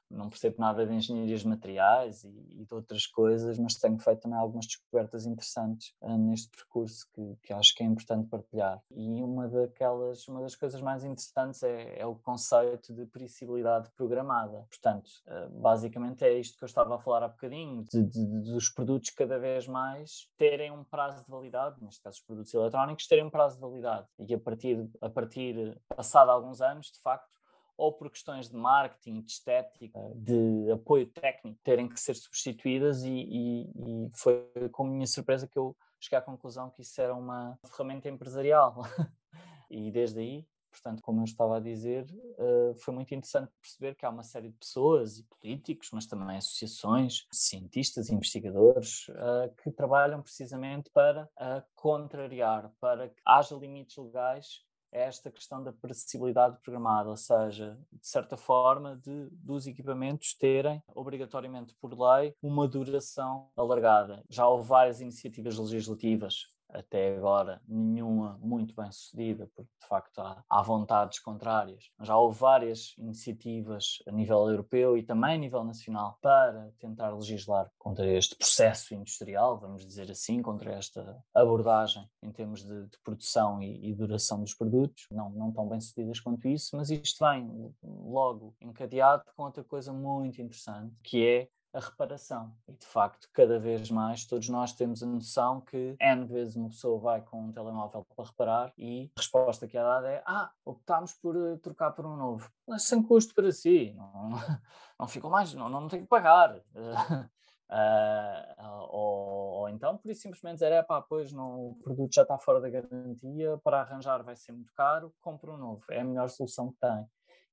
não 0.10 0.30
percebo 0.30 0.56
nada 0.60 0.86
de 0.86 0.94
engenharias 0.94 1.44
materiais 1.44 2.24
e, 2.24 2.62
e, 2.62 2.66
de 2.66 2.74
outras 2.74 3.06
coisas, 3.08 3.58
mas 3.58 3.76
tenho 3.76 3.98
feito 3.98 4.22
também 4.22 4.38
algumas 4.38 4.66
descobertas 4.66 5.26
interessantes 5.26 5.94
uh, 6.02 6.18
neste 6.18 6.50
percurso 6.50 7.08
que, 7.14 7.36
que, 7.44 7.54
acho 7.54 7.74
que 7.76 7.84
é 7.84 7.86
importante 7.86 8.28
partilhar. 8.30 8.82
E 8.92 9.22
uma 9.22 9.48
daquelas, 9.48 10.28
uma 10.28 10.42
das 10.42 10.56
coisas 10.56 10.82
mais 10.82 11.04
interessantes 11.04 11.64
é, 11.64 12.00
é 12.00 12.06
o 12.06 12.16
conceito 12.16 12.94
de 12.94 13.06
pericibilidade 13.06 13.90
programada. 13.96 14.66
Portanto, 14.70 15.10
uh, 15.28 15.50
basicamente 15.60 16.24
é 16.24 16.38
isto 16.38 16.58
que 16.58 16.64
eu 16.64 16.68
estava 16.68 16.96
a 16.96 17.00
falar 17.00 17.24
há 17.24 17.28
bocadinho, 17.28 17.84
de, 17.84 18.04
de, 18.04 18.26
de, 18.26 18.52
dos 18.52 18.70
produtos 18.70 19.10
cada 19.10 19.40
vez 19.40 19.68
mais 19.68 20.30
terem 20.38 20.72
um 20.72 20.84
prazo 20.84 21.24
de 21.24 21.32
validade, 21.32 21.82
neste 21.82 22.02
caso 22.02 22.18
os 22.20 22.26
produtos 22.26 22.54
eletrónicos, 22.54 23.08
terem 23.08 23.26
um 23.26 23.30
prazo 23.30 23.56
de 23.56 23.62
validade 23.62 24.08
e 24.20 24.34
a 24.34 24.40
partir, 24.40 24.90
a 25.02 25.10
partir 25.10 25.78
passado 25.88 26.30
alguns 26.30 26.62
anos, 26.62 26.88
de 26.88 27.00
facto, 27.00 27.35
ou 27.78 27.92
por 27.92 28.10
questões 28.10 28.50
de 28.50 28.56
marketing, 28.56 29.22
de 29.22 29.32
estética, 29.32 30.00
de 30.16 30.72
apoio 30.72 31.08
técnico, 31.08 31.60
terem 31.64 31.88
que 31.88 32.00
ser 32.00 32.16
substituídas, 32.16 33.04
e, 33.04 33.10
e, 33.10 34.06
e 34.06 34.10
foi 34.14 34.50
com 34.72 34.86
minha 34.86 35.08
surpresa 35.08 35.48
que 35.48 35.58
eu 35.58 35.76
cheguei 36.00 36.18
à 36.18 36.22
conclusão 36.22 36.70
que 36.70 36.82
isso 36.82 37.00
era 37.02 37.14
uma 37.14 37.58
ferramenta 37.66 38.10
empresarial. 38.10 38.82
e 39.70 39.92
desde 39.92 40.20
aí, 40.20 40.48
portanto, 40.72 41.02
como 41.02 41.22
eu 41.22 41.26
estava 41.26 41.58
a 41.58 41.60
dizer, 41.60 42.06
uh, 42.12 42.76
foi 42.76 42.94
muito 42.94 43.14
interessante 43.14 43.52
perceber 43.62 43.96
que 43.96 44.06
há 44.06 44.10
uma 44.10 44.24
série 44.24 44.50
de 44.50 44.58
pessoas 44.58 45.18
e 45.18 45.24
políticos, 45.24 45.90
mas 45.92 46.06
também 46.06 46.38
associações, 46.38 47.26
cientistas, 47.32 48.10
investigadores, 48.10 49.08
uh, 49.10 49.54
que 49.62 49.72
trabalham 49.72 50.22
precisamente 50.22 50.90
para 50.92 51.26
uh, 51.26 51.64
contrariar, 51.76 52.72
para 52.80 53.10
que 53.10 53.22
haja 53.26 53.56
limites 53.56 53.98
legais 53.98 54.64
esta 54.96 55.30
questão 55.30 55.62
da 55.62 55.74
precibilidade 55.74 56.58
programada, 56.64 57.10
ou 57.10 57.18
seja, 57.18 57.78
de 57.92 58.08
certa 58.08 58.38
forma, 58.38 58.96
de, 58.98 59.28
dos 59.32 59.68
equipamentos 59.68 60.34
terem, 60.34 60.82
obrigatoriamente 60.94 61.76
por 61.82 61.94
lei, 61.94 62.34
uma 62.42 62.68
duração 62.68 63.50
alargada. 63.56 64.24
Já 64.30 64.48
houve 64.48 64.68
várias 64.68 65.02
iniciativas 65.02 65.58
legislativas 65.58 66.55
até 66.76 67.16
agora 67.16 67.62
nenhuma 67.68 68.38
muito 68.42 68.76
bem 68.76 68.92
sucedida, 68.92 69.50
porque 69.56 69.72
de 69.82 69.88
facto 69.88 70.20
há, 70.20 70.44
há, 70.50 70.62
vontades 70.62 71.20
contrárias. 71.20 71.90
Já 72.02 72.18
houve 72.18 72.38
várias 72.38 72.94
iniciativas 72.98 74.00
a 74.08 74.12
nível 74.12 74.50
europeu 74.50 74.98
e 74.98 75.04
também 75.04 75.36
a 75.36 75.38
nível 75.38 75.64
nacional 75.64 76.18
para 76.22 76.72
tentar 76.80 77.12
legislar 77.12 77.70
contra 77.78 78.06
este 78.08 78.36
processo 78.36 78.94
industrial, 78.94 79.58
vamos 79.58 79.86
dizer 79.86 80.10
assim, 80.12 80.42
contra 80.42 80.74
esta 80.74 81.24
abordagem 81.34 82.08
em 82.22 82.32
termos 82.32 82.64
de, 82.64 82.88
de 82.88 82.98
produção 83.04 83.62
e, 83.62 83.90
e, 83.90 83.94
duração 83.94 84.42
dos 84.42 84.54
produtos, 84.54 85.08
não, 85.12 85.30
não 85.30 85.52
tão 85.52 85.68
bem 85.68 85.80
sucedidas 85.80 86.20
quanto 86.20 86.48
isso, 86.48 86.76
mas 86.76 86.90
isto 86.90 87.24
vem 87.24 87.74
logo 87.84 88.56
encadeado 88.62 89.24
com 89.36 89.44
outra 89.44 89.64
coisa 89.64 89.94
muito 89.94 90.42
interessante, 90.42 90.94
que 91.04 91.26
é 91.26 91.50
a 91.76 91.80
reparação. 91.80 92.56
E 92.68 92.72
de 92.72 92.86
facto, 92.86 93.30
cada 93.34 93.60
vez 93.60 93.92
mais, 93.92 94.26
todos 94.26 94.48
nós 94.48 94.72
temos 94.72 95.04
a 95.04 95.06
noção 95.06 95.60
que 95.60 95.96
N 96.00 96.26
vezes 96.26 96.56
uma 96.56 96.70
pessoa 96.70 96.98
vai 97.00 97.22
com 97.22 97.44
um 97.44 97.52
telemóvel 97.52 98.06
para 98.16 98.26
reparar 98.26 98.74
e 98.78 99.12
a 99.18 99.20
resposta 99.20 99.68
que 99.68 99.78
é 99.78 99.84
dada 99.84 100.10
é: 100.10 100.24
Ah, 100.26 100.52
optámos 100.64 101.14
por 101.14 101.36
uh, 101.36 101.58
trocar 101.58 101.92
por 101.92 102.06
um 102.06 102.16
novo. 102.16 102.50
Mas 102.66 102.84
sem 102.84 103.04
custo 103.04 103.36
para 103.36 103.52
si, 103.52 103.94
não, 103.94 104.30
não 105.00 105.08
ficou 105.08 105.30
mais, 105.30 105.54
não, 105.54 105.68
não 105.68 105.88
tem 105.90 106.02
que 106.02 106.08
pagar. 106.08 106.56
Uh, 106.56 107.30
ou, 108.90 109.60
ou, 109.60 109.70
então, 109.70 109.98
por 109.98 110.10
isso 110.10 110.22
simplesmente 110.22 110.56
dizer: 110.56 110.72
é 110.72 110.82
pá, 110.82 111.02
pois 111.02 111.34
não, 111.34 111.72
o 111.72 111.76
produto 111.84 112.14
já 112.14 112.22
está 112.22 112.38
fora 112.38 112.62
da 112.62 112.70
garantia, 112.70 113.60
para 113.64 113.82
arranjar 113.82 114.24
vai 114.24 114.36
ser 114.38 114.54
muito 114.54 114.74
caro, 114.74 115.14
compra 115.20 115.52
um 115.52 115.58
novo. 115.58 115.84
É 115.90 116.00
a 116.00 116.06
melhor 116.06 116.30
solução 116.30 116.72
que 116.72 116.80
tem. 116.80 117.06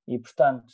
E, 0.07 0.19
portanto, 0.19 0.73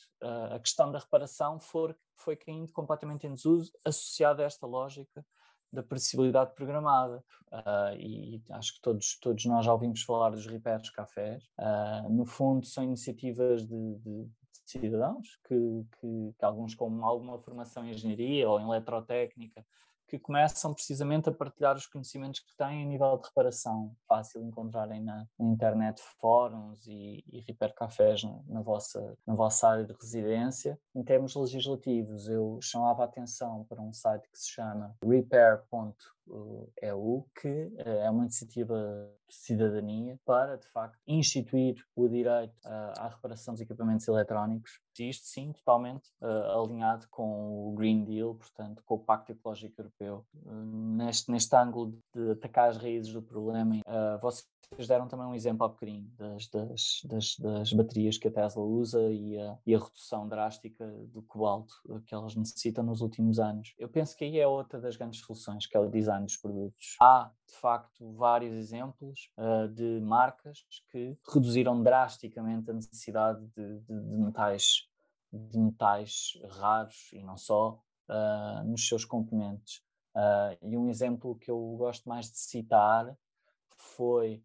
a 0.51 0.59
questão 0.59 0.91
da 0.91 0.99
reparação 0.99 1.59
foi, 1.59 1.95
foi 2.15 2.35
caindo 2.35 2.71
completamente 2.71 3.27
em 3.27 3.33
desuso, 3.33 3.71
associada 3.85 4.43
a 4.43 4.45
esta 4.45 4.65
lógica 4.65 5.23
da 5.71 5.83
precibilidade 5.83 6.53
programada. 6.55 7.23
Uh, 7.51 7.95
e 7.97 8.43
acho 8.51 8.75
que 8.75 8.81
todos, 8.81 9.17
todos 9.19 9.45
nós 9.45 9.65
já 9.65 9.73
ouvimos 9.73 10.01
falar 10.01 10.31
dos 10.31 10.45
repairs 10.45 10.89
cafés. 10.89 11.43
Uh, 11.57 12.09
no 12.09 12.25
fundo, 12.25 12.65
são 12.65 12.83
iniciativas 12.83 13.65
de, 13.65 13.95
de, 13.95 14.23
de 14.25 14.31
cidadãos 14.65 15.39
que, 15.47 15.85
que, 15.99 16.33
que, 16.37 16.45
alguns 16.45 16.75
com 16.75 17.05
alguma 17.05 17.39
formação 17.39 17.85
em 17.85 17.91
engenharia 17.91 18.49
ou 18.49 18.59
em 18.59 18.63
eletrotécnica 18.63 19.65
que 20.09 20.19
começam 20.19 20.73
precisamente 20.73 21.29
a 21.29 21.31
partilhar 21.31 21.75
os 21.75 21.85
conhecimentos 21.85 22.39
que 22.39 22.55
têm 22.57 22.83
a 22.83 22.85
nível 22.85 23.17
de 23.17 23.27
reparação. 23.27 23.95
Fácil 24.07 24.41
encontrarem 24.41 25.01
na, 25.01 25.25
internet 25.39 26.01
fóruns 26.19 26.85
e, 26.87 27.23
e 27.31 27.43
cafés 27.75 28.23
na, 28.23 28.39
na, 28.47 28.61
vossa, 28.61 29.17
na 29.25 29.35
vossa 29.35 29.69
área 29.69 29.85
de 29.85 29.93
residência. 29.93 30.79
Em 30.95 31.03
termos 31.03 31.35
legislativos, 31.35 32.27
eu 32.27 32.59
chamava 32.61 33.03
a 33.03 33.05
atenção 33.05 33.65
para 33.69 33.81
um 33.81 33.93
site 33.93 34.29
que 34.29 34.39
se 34.39 34.49
chama 34.49 34.95
repair.eu, 36.29 37.27
que 37.39 37.47
eh, 37.77 38.05
é 38.05 38.09
uma 38.09 38.23
iniciativa 38.23 38.75
de 39.27 39.35
cidadania 39.35 40.19
para, 40.25 40.57
de 40.57 40.67
facto, 40.67 40.97
instituir 41.07 41.75
o 41.95 42.07
direito 42.07 42.55
à, 42.63 43.05
à 43.05 43.07
reparação 43.09 43.53
dos 43.53 43.61
equipamentos 43.61 44.07
eletrónicos 44.07 44.79
isto 45.03 45.25
sim 45.27 45.51
totalmente 45.53 46.09
uh, 46.21 46.59
alinhado 46.61 47.07
com 47.09 47.69
o 47.69 47.73
Green 47.73 48.03
Deal, 48.03 48.35
portanto 48.35 48.81
com 48.85 48.95
o 48.95 48.99
Pacto 48.99 49.31
Ecológico 49.31 49.81
Europeu. 49.81 50.25
Neste, 50.33 51.31
neste 51.31 51.55
ângulo 51.55 51.97
de 52.13 52.31
atacar 52.31 52.69
as 52.69 52.77
raízes 52.77 53.13
do 53.13 53.21
problema, 53.21 53.79
vocês 54.21 54.87
deram 54.87 55.07
também 55.07 55.25
um 55.25 55.33
exemplo 55.33 55.65
há 55.65 55.67
bocadinho 55.67 56.07
das, 56.17 56.47
das, 56.47 57.01
das, 57.05 57.35
das 57.37 57.73
baterias 57.73 58.17
que 58.17 58.27
a 58.27 58.31
Tesla 58.31 58.63
usa 58.63 59.01
e 59.11 59.39
a, 59.39 59.57
e 59.65 59.75
a, 59.75 59.79
redução 59.79 60.27
drástica 60.27 60.85
do 61.07 61.21
cobalto 61.23 61.73
que 62.05 62.13
elas 62.13 62.35
necessitam 62.35 62.83
nos 62.83 63.01
últimos 63.01 63.39
anos. 63.39 63.73
Eu 63.77 63.89
penso 63.89 64.15
que 64.15 64.25
aí 64.25 64.39
é 64.39 64.47
outra 64.47 64.79
das 64.79 64.95
grandes 64.95 65.21
soluções, 65.21 65.65
que 65.65 65.75
é 65.75 65.79
o 65.79 65.89
design 65.89 66.18
dos 66.25 66.37
produtos. 66.37 66.95
Há, 67.01 67.31
de 67.47 67.55
facto, 67.55 68.13
vários 68.13 68.53
exemplos 68.53 69.31
uh, 69.37 69.67
de 69.67 69.99
marcas 70.01 70.65
que 70.91 71.17
reduziram 71.31 71.81
drasticamente 71.81 72.69
a 72.69 72.73
necessidade 72.73 73.45
de, 73.55 73.79
de, 73.79 74.01
de 74.01 74.17
metais 74.17 74.87
de 75.31 75.59
metais 75.59 76.39
raros 76.49 77.11
e 77.13 77.21
não 77.21 77.37
só 77.37 77.79
uh, 78.09 78.63
nos 78.65 78.87
seus 78.87 79.05
componentes. 79.05 79.83
Uh, 80.15 80.57
e 80.63 80.75
um 80.75 80.89
exemplo 80.89 81.35
que 81.35 81.51
eu 81.51 81.75
gosto 81.77 82.09
mais 82.09 82.31
de 82.31 82.39
citar 82.39 83.15
foi, 83.77 84.43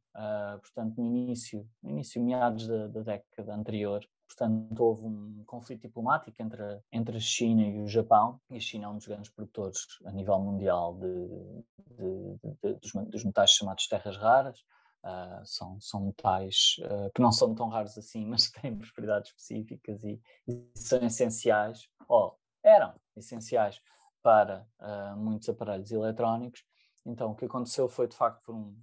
portanto, 0.60 0.96
no 0.96 1.06
início, 1.06 1.68
no 1.82 1.90
início 1.90 2.22
meados 2.22 2.68
da, 2.68 2.86
da, 2.86 3.00
década 3.00 3.52
anterior, 3.52 4.06
portanto, 4.36 4.80
houve 4.80 5.04
um 5.04 5.44
conflito 5.46 5.82
diplomático 5.82 6.40
entre, 6.42 6.62
entre 6.92 7.16
a 7.16 7.20
China 7.20 7.62
e 7.62 7.80
o 7.80 7.88
Japão, 7.88 8.40
e 8.50 8.56
a 8.56 8.60
China 8.60 8.86
é 8.86 8.88
um 8.88 8.96
dos 8.96 9.06
grandes 9.06 9.30
produtores 9.30 9.78
a 10.04 10.12
nível 10.12 10.38
mundial 10.40 10.98
de, 10.98 11.28
de, 11.96 12.38
de, 12.62 12.74
dos, 12.74 12.92
dos 13.10 13.24
metais 13.24 13.50
chamados 13.50 13.86
terras 13.86 14.16
raras, 14.16 14.58
Uh, 15.04 15.44
são, 15.44 15.78
são 15.82 16.00
metais 16.00 16.76
uh, 16.78 17.12
que 17.14 17.20
não 17.20 17.30
são 17.30 17.54
tão 17.54 17.68
raros 17.68 17.98
assim, 17.98 18.24
mas 18.26 18.50
têm 18.50 18.74
propriedades 18.74 19.32
específicas 19.32 20.02
e, 20.02 20.18
e 20.48 20.66
são 20.74 20.98
essenciais, 21.04 21.90
ou 22.08 22.38
eram 22.62 22.94
essenciais 23.14 23.82
para 24.22 24.66
uh, 24.80 25.14
muitos 25.14 25.46
aparelhos 25.50 25.92
eletrónicos. 25.92 26.64
Então, 27.04 27.32
o 27.32 27.34
que 27.34 27.44
aconteceu 27.44 27.86
foi 27.86 28.08
de 28.08 28.16
facto 28.16 28.42
por 28.46 28.54
um, 28.54 28.74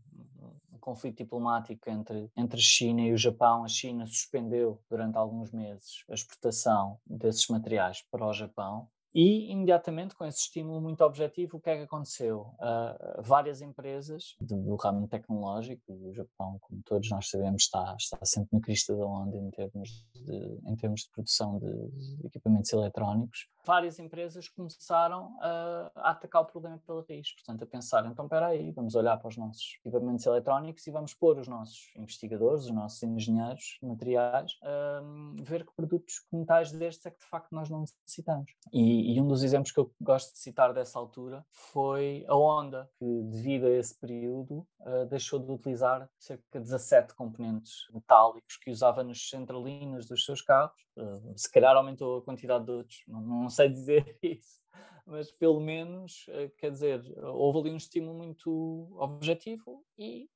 conflito 0.82 1.18
diplomático 1.18 1.90
entre, 1.90 2.30
entre 2.36 2.60
a 2.60 2.64
China 2.64 3.02
e 3.02 3.14
o 3.14 3.18
Japão. 3.18 3.64
A 3.64 3.68
China 3.68 4.06
suspendeu 4.06 4.82
durante 4.90 5.18
alguns 5.18 5.52
meses 5.52 6.04
a 6.10 6.14
exportação 6.14 7.00
desses 7.06 7.48
materiais 7.48 8.04
para 8.12 8.26
o 8.26 8.34
Japão 8.34 8.90
e 9.14 9.52
imediatamente, 9.52 10.16
com 10.16 10.26
esse 10.26 10.40
estímulo 10.40 10.80
muito 10.80 11.04
objetivo, 11.04 11.58
o 11.58 11.60
que 11.60 11.70
é 11.70 11.78
que 11.78 11.84
aconteceu? 11.84 12.54
Uh, 12.60 13.22
várias 13.22 13.62
empresas 13.62 14.36
do, 14.40 14.56
do, 14.58 14.76
ramo 14.76 15.08
tecnológico, 15.08 15.82
o 15.88 16.14
Japão, 16.14 16.58
como 16.62 16.82
todos 16.84 17.10
nós 17.10 17.30
sabemos, 17.30 17.64
está, 17.64 17.96
está 18.00 18.18
sempre 18.24 18.50
na 18.54 18.62
crista 18.62 18.96
da 18.96 19.06
onda 19.06 19.38
em 19.38 19.50
termos 19.52 20.06
de, 20.16 20.60
em 20.66 20.76
termos 20.76 21.02
de 21.02 21.10
produção 21.10 21.60
de, 21.60 22.18
de 22.18 22.28
equipamentos 22.28 22.72
eletrónicos. 22.72 23.50
Várias 23.66 24.00
empresas 24.00 24.48
começaram 24.48 25.38
a, 25.42 25.92
a, 25.96 26.12
atacar 26.12 26.42
o 26.42 26.46
problema 26.46 26.82
pela 26.86 27.06
raiz, 27.08 27.34
portanto, 27.36 27.64
a 27.64 27.68
pensar: 27.68 28.06
então, 28.06 28.26
espera 28.26 28.48
aí, 28.48 28.72
vamos 28.72 28.96
olhar 28.96 29.18
para 29.18 29.28
os 29.28 29.38
nossos 29.38 29.78
equipamentos 29.86 30.26
eletrónicos 30.26 30.88
e 30.88 30.92
vamos 30.92 31.14
pôr 31.14 31.38
os 31.38 31.48
nossos 31.48 31.92
investigadores, 31.98 32.66
os 32.66 32.72
nossos 32.72 33.04
engenheiros 33.04 33.78
materiais, 33.84 34.54
a 34.64 35.02
ver 35.44 35.66
que 35.66 35.74
produtos, 35.76 36.20
que 36.20 36.36
metais 36.36 36.72
destes 36.72 37.06
é 37.06 37.12
que 37.12 37.20
de 37.20 37.26
facto 37.26 37.52
nós 37.52 37.70
não 37.70 37.82
necessitamos. 37.82 38.52
E 38.72 39.01
E, 39.02 39.20
um 39.20 39.28
dos 39.28 39.44
exemplos 39.44 39.72
que 39.72 39.80
eu 39.80 39.92
gosto 40.00 40.34
de 40.34 40.40
citar 40.40 40.74
dessa 40.74 40.98
altura 41.00 41.46
foi 41.50 42.26
a 42.28 42.36
Honda, 42.36 42.90
que 42.98 43.06
devido 43.24 43.66
a 43.66 43.72
esse 43.72 43.98
período 44.00 44.68
uh, 44.80 45.06
deixou 45.10 45.40
de 45.40 45.52
utilizar 45.52 46.10
cerca 46.18 46.60
de 46.60 46.66
17 46.66 47.16
componentes 47.16 47.88
metálicos 47.94 48.58
que 48.58 48.72
usava 48.72 49.04
nos 49.04 49.30
centralinas 49.30 50.06
dos 50.06 50.26
seus 50.26 50.42
carros. 50.42 50.80
Uh, 50.96 51.34
se 51.36 51.52
calhar 51.52 51.76
aumentou 51.76 52.18
a 52.18 52.22
quantidade 52.22 52.66
de 52.66 52.72
outros, 52.72 53.04
não, 53.08 53.22
não 53.22 53.50
sei 53.50 53.70
dizer 53.70 54.18
isso 54.22 54.62
mas 55.04 55.32
pelo 55.32 55.60
menos, 55.60 56.26
quer 56.58 56.72
dizer, 56.72 57.04
houve 57.18 57.60
ali 57.60 57.72
um 57.72 57.76
estímulo 57.76 58.18
muito 58.18 58.88
objetivo 58.98 59.84
e 59.98 60.30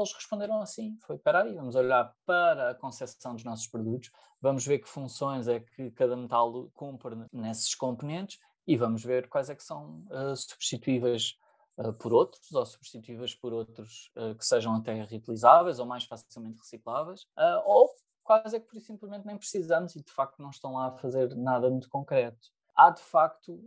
eles 0.00 0.12
responderam 0.12 0.60
assim: 0.60 0.96
foi, 1.06 1.16
espera 1.16 1.42
aí, 1.42 1.54
vamos 1.54 1.74
olhar 1.74 2.14
para 2.24 2.70
a 2.70 2.74
concepção 2.74 3.34
dos 3.34 3.44
nossos 3.44 3.66
produtos, 3.66 4.10
vamos 4.40 4.66
ver 4.66 4.78
que 4.78 4.88
funções 4.88 5.48
é 5.48 5.60
que 5.60 5.90
cada 5.92 6.16
metal 6.16 6.70
cumpre 6.74 7.16
nesses 7.32 7.74
componentes 7.74 8.38
e 8.66 8.76
vamos 8.76 9.02
ver 9.04 9.28
quais 9.28 9.50
é 9.50 9.54
que 9.54 9.62
são 9.62 10.04
uh, 10.10 10.36
substituíveis 10.36 11.36
uh, 11.78 11.92
por 11.94 12.12
outros 12.12 12.52
ou 12.52 12.64
substituíveis 12.64 13.34
por 13.34 13.52
outros 13.52 14.10
que 14.38 14.44
sejam 14.44 14.74
até 14.74 15.02
reutilizáveis 15.02 15.78
ou 15.78 15.86
mais 15.86 16.04
facilmente 16.04 16.58
recicláveis, 16.58 17.26
ou 17.64 17.90
quais 18.22 18.54
é 18.54 18.60
que 18.60 18.66
por 18.66 18.80
simplesmente 18.80 19.26
nem 19.26 19.36
precisamos 19.36 19.96
e 19.96 20.02
de 20.02 20.12
facto 20.12 20.40
não 20.40 20.50
estão 20.50 20.74
lá 20.74 20.88
a 20.88 20.98
fazer 20.98 21.34
nada 21.36 21.70
muito 21.70 21.88
concreto. 21.88 22.48
Há 22.76 22.90
de 22.90 23.02
facto 23.02 23.60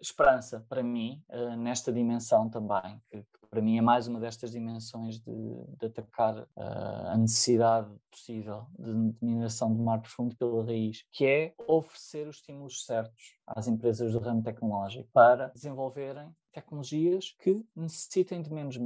esperança 0.00 0.64
para 0.68 0.82
mim 0.82 1.22
nesta 1.58 1.92
dimensão 1.92 2.50
também, 2.50 3.00
que, 3.08 3.24
para 3.50 3.60
mim 3.60 3.76
é 3.76 3.80
mais 3.80 4.06
uma 4.06 4.20
destas 4.20 4.52
dimensões 4.52 5.18
de, 5.18 5.32
de 5.78 5.86
atacar 5.86 6.38
uh, 6.38 7.08
a 7.08 7.16
necessidade 7.18 7.92
possível 8.10 8.66
de, 8.78 9.14
mineração 9.20 9.74
de 9.74 9.82
mar 9.82 10.00
profundo 10.00 10.36
pela 10.36 10.64
raiz, 10.64 11.04
que 11.12 11.26
é 11.26 11.54
oferecer 11.66 12.28
os 12.28 12.36
estímulos 12.36 12.84
certos 12.84 13.36
às 13.46 13.66
empresas 13.66 14.12
do 14.12 14.20
ramo 14.20 14.42
tecnológico 14.42 15.08
para 15.12 15.48
desenvolverem 15.48 16.30
tecnologias 16.52 17.34
que 17.40 17.64
necessitem 17.74 18.42
de 18.42 18.52
menos 18.52 18.76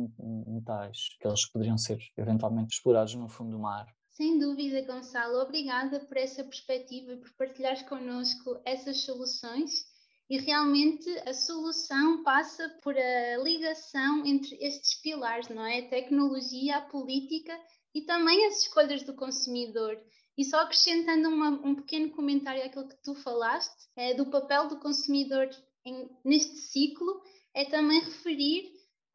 metais, 0.47 1.09
que 1.21 1.29
eles 1.29 1.47
poderiam 1.47 1.77
ser 1.77 1.99
eventualmente 2.17 2.75
explorados 2.75 3.15
no 3.15 3.29
fundo 3.29 3.53
do 3.53 3.59
mar. 3.59 3.87
Sem 4.11 4.39
dúvida, 4.39 4.81
Gonçalo. 4.83 5.41
Obrigada 5.41 6.01
por 6.01 6.17
essa 6.17 6.45
perspectiva 6.45 7.13
e 7.13 7.17
por 7.17 7.31
partilhares 7.37 7.83
connosco 7.83 8.61
essas 8.65 9.05
soluções 9.05 9.93
e 10.29 10.39
realmente 10.39 11.09
a 11.27 11.35
solução 11.35 12.23
passa 12.23 12.69
por 12.83 12.97
a 12.97 13.37
ligação 13.39 14.25
entre 14.25 14.57
estes 14.61 14.95
pilares, 15.01 15.49
não 15.49 15.65
é? 15.65 15.81
A 15.81 15.89
tecnologia, 15.89 16.77
a 16.77 16.81
política 16.81 17.59
e 17.95 18.03
também 18.03 18.47
as 18.47 18.63
escolhas 18.63 19.03
do 19.03 19.15
consumidor. 19.15 20.01
E 20.37 20.45
só 20.45 20.61
acrescentando 20.63 21.29
uma, 21.29 21.51
um 21.51 21.75
pequeno 21.75 22.11
comentário 22.11 22.65
àquilo 22.65 22.89
que 22.89 23.03
tu 23.03 23.15
falaste, 23.15 23.89
é, 23.95 24.15
do 24.15 24.27
papel 24.27 24.69
do 24.69 24.81
consumidor 24.81 25.49
em, 25.85 26.11
neste 26.25 26.57
ciclo, 26.57 27.23
é 27.53 27.65
também 27.67 28.01
referir 28.01 28.73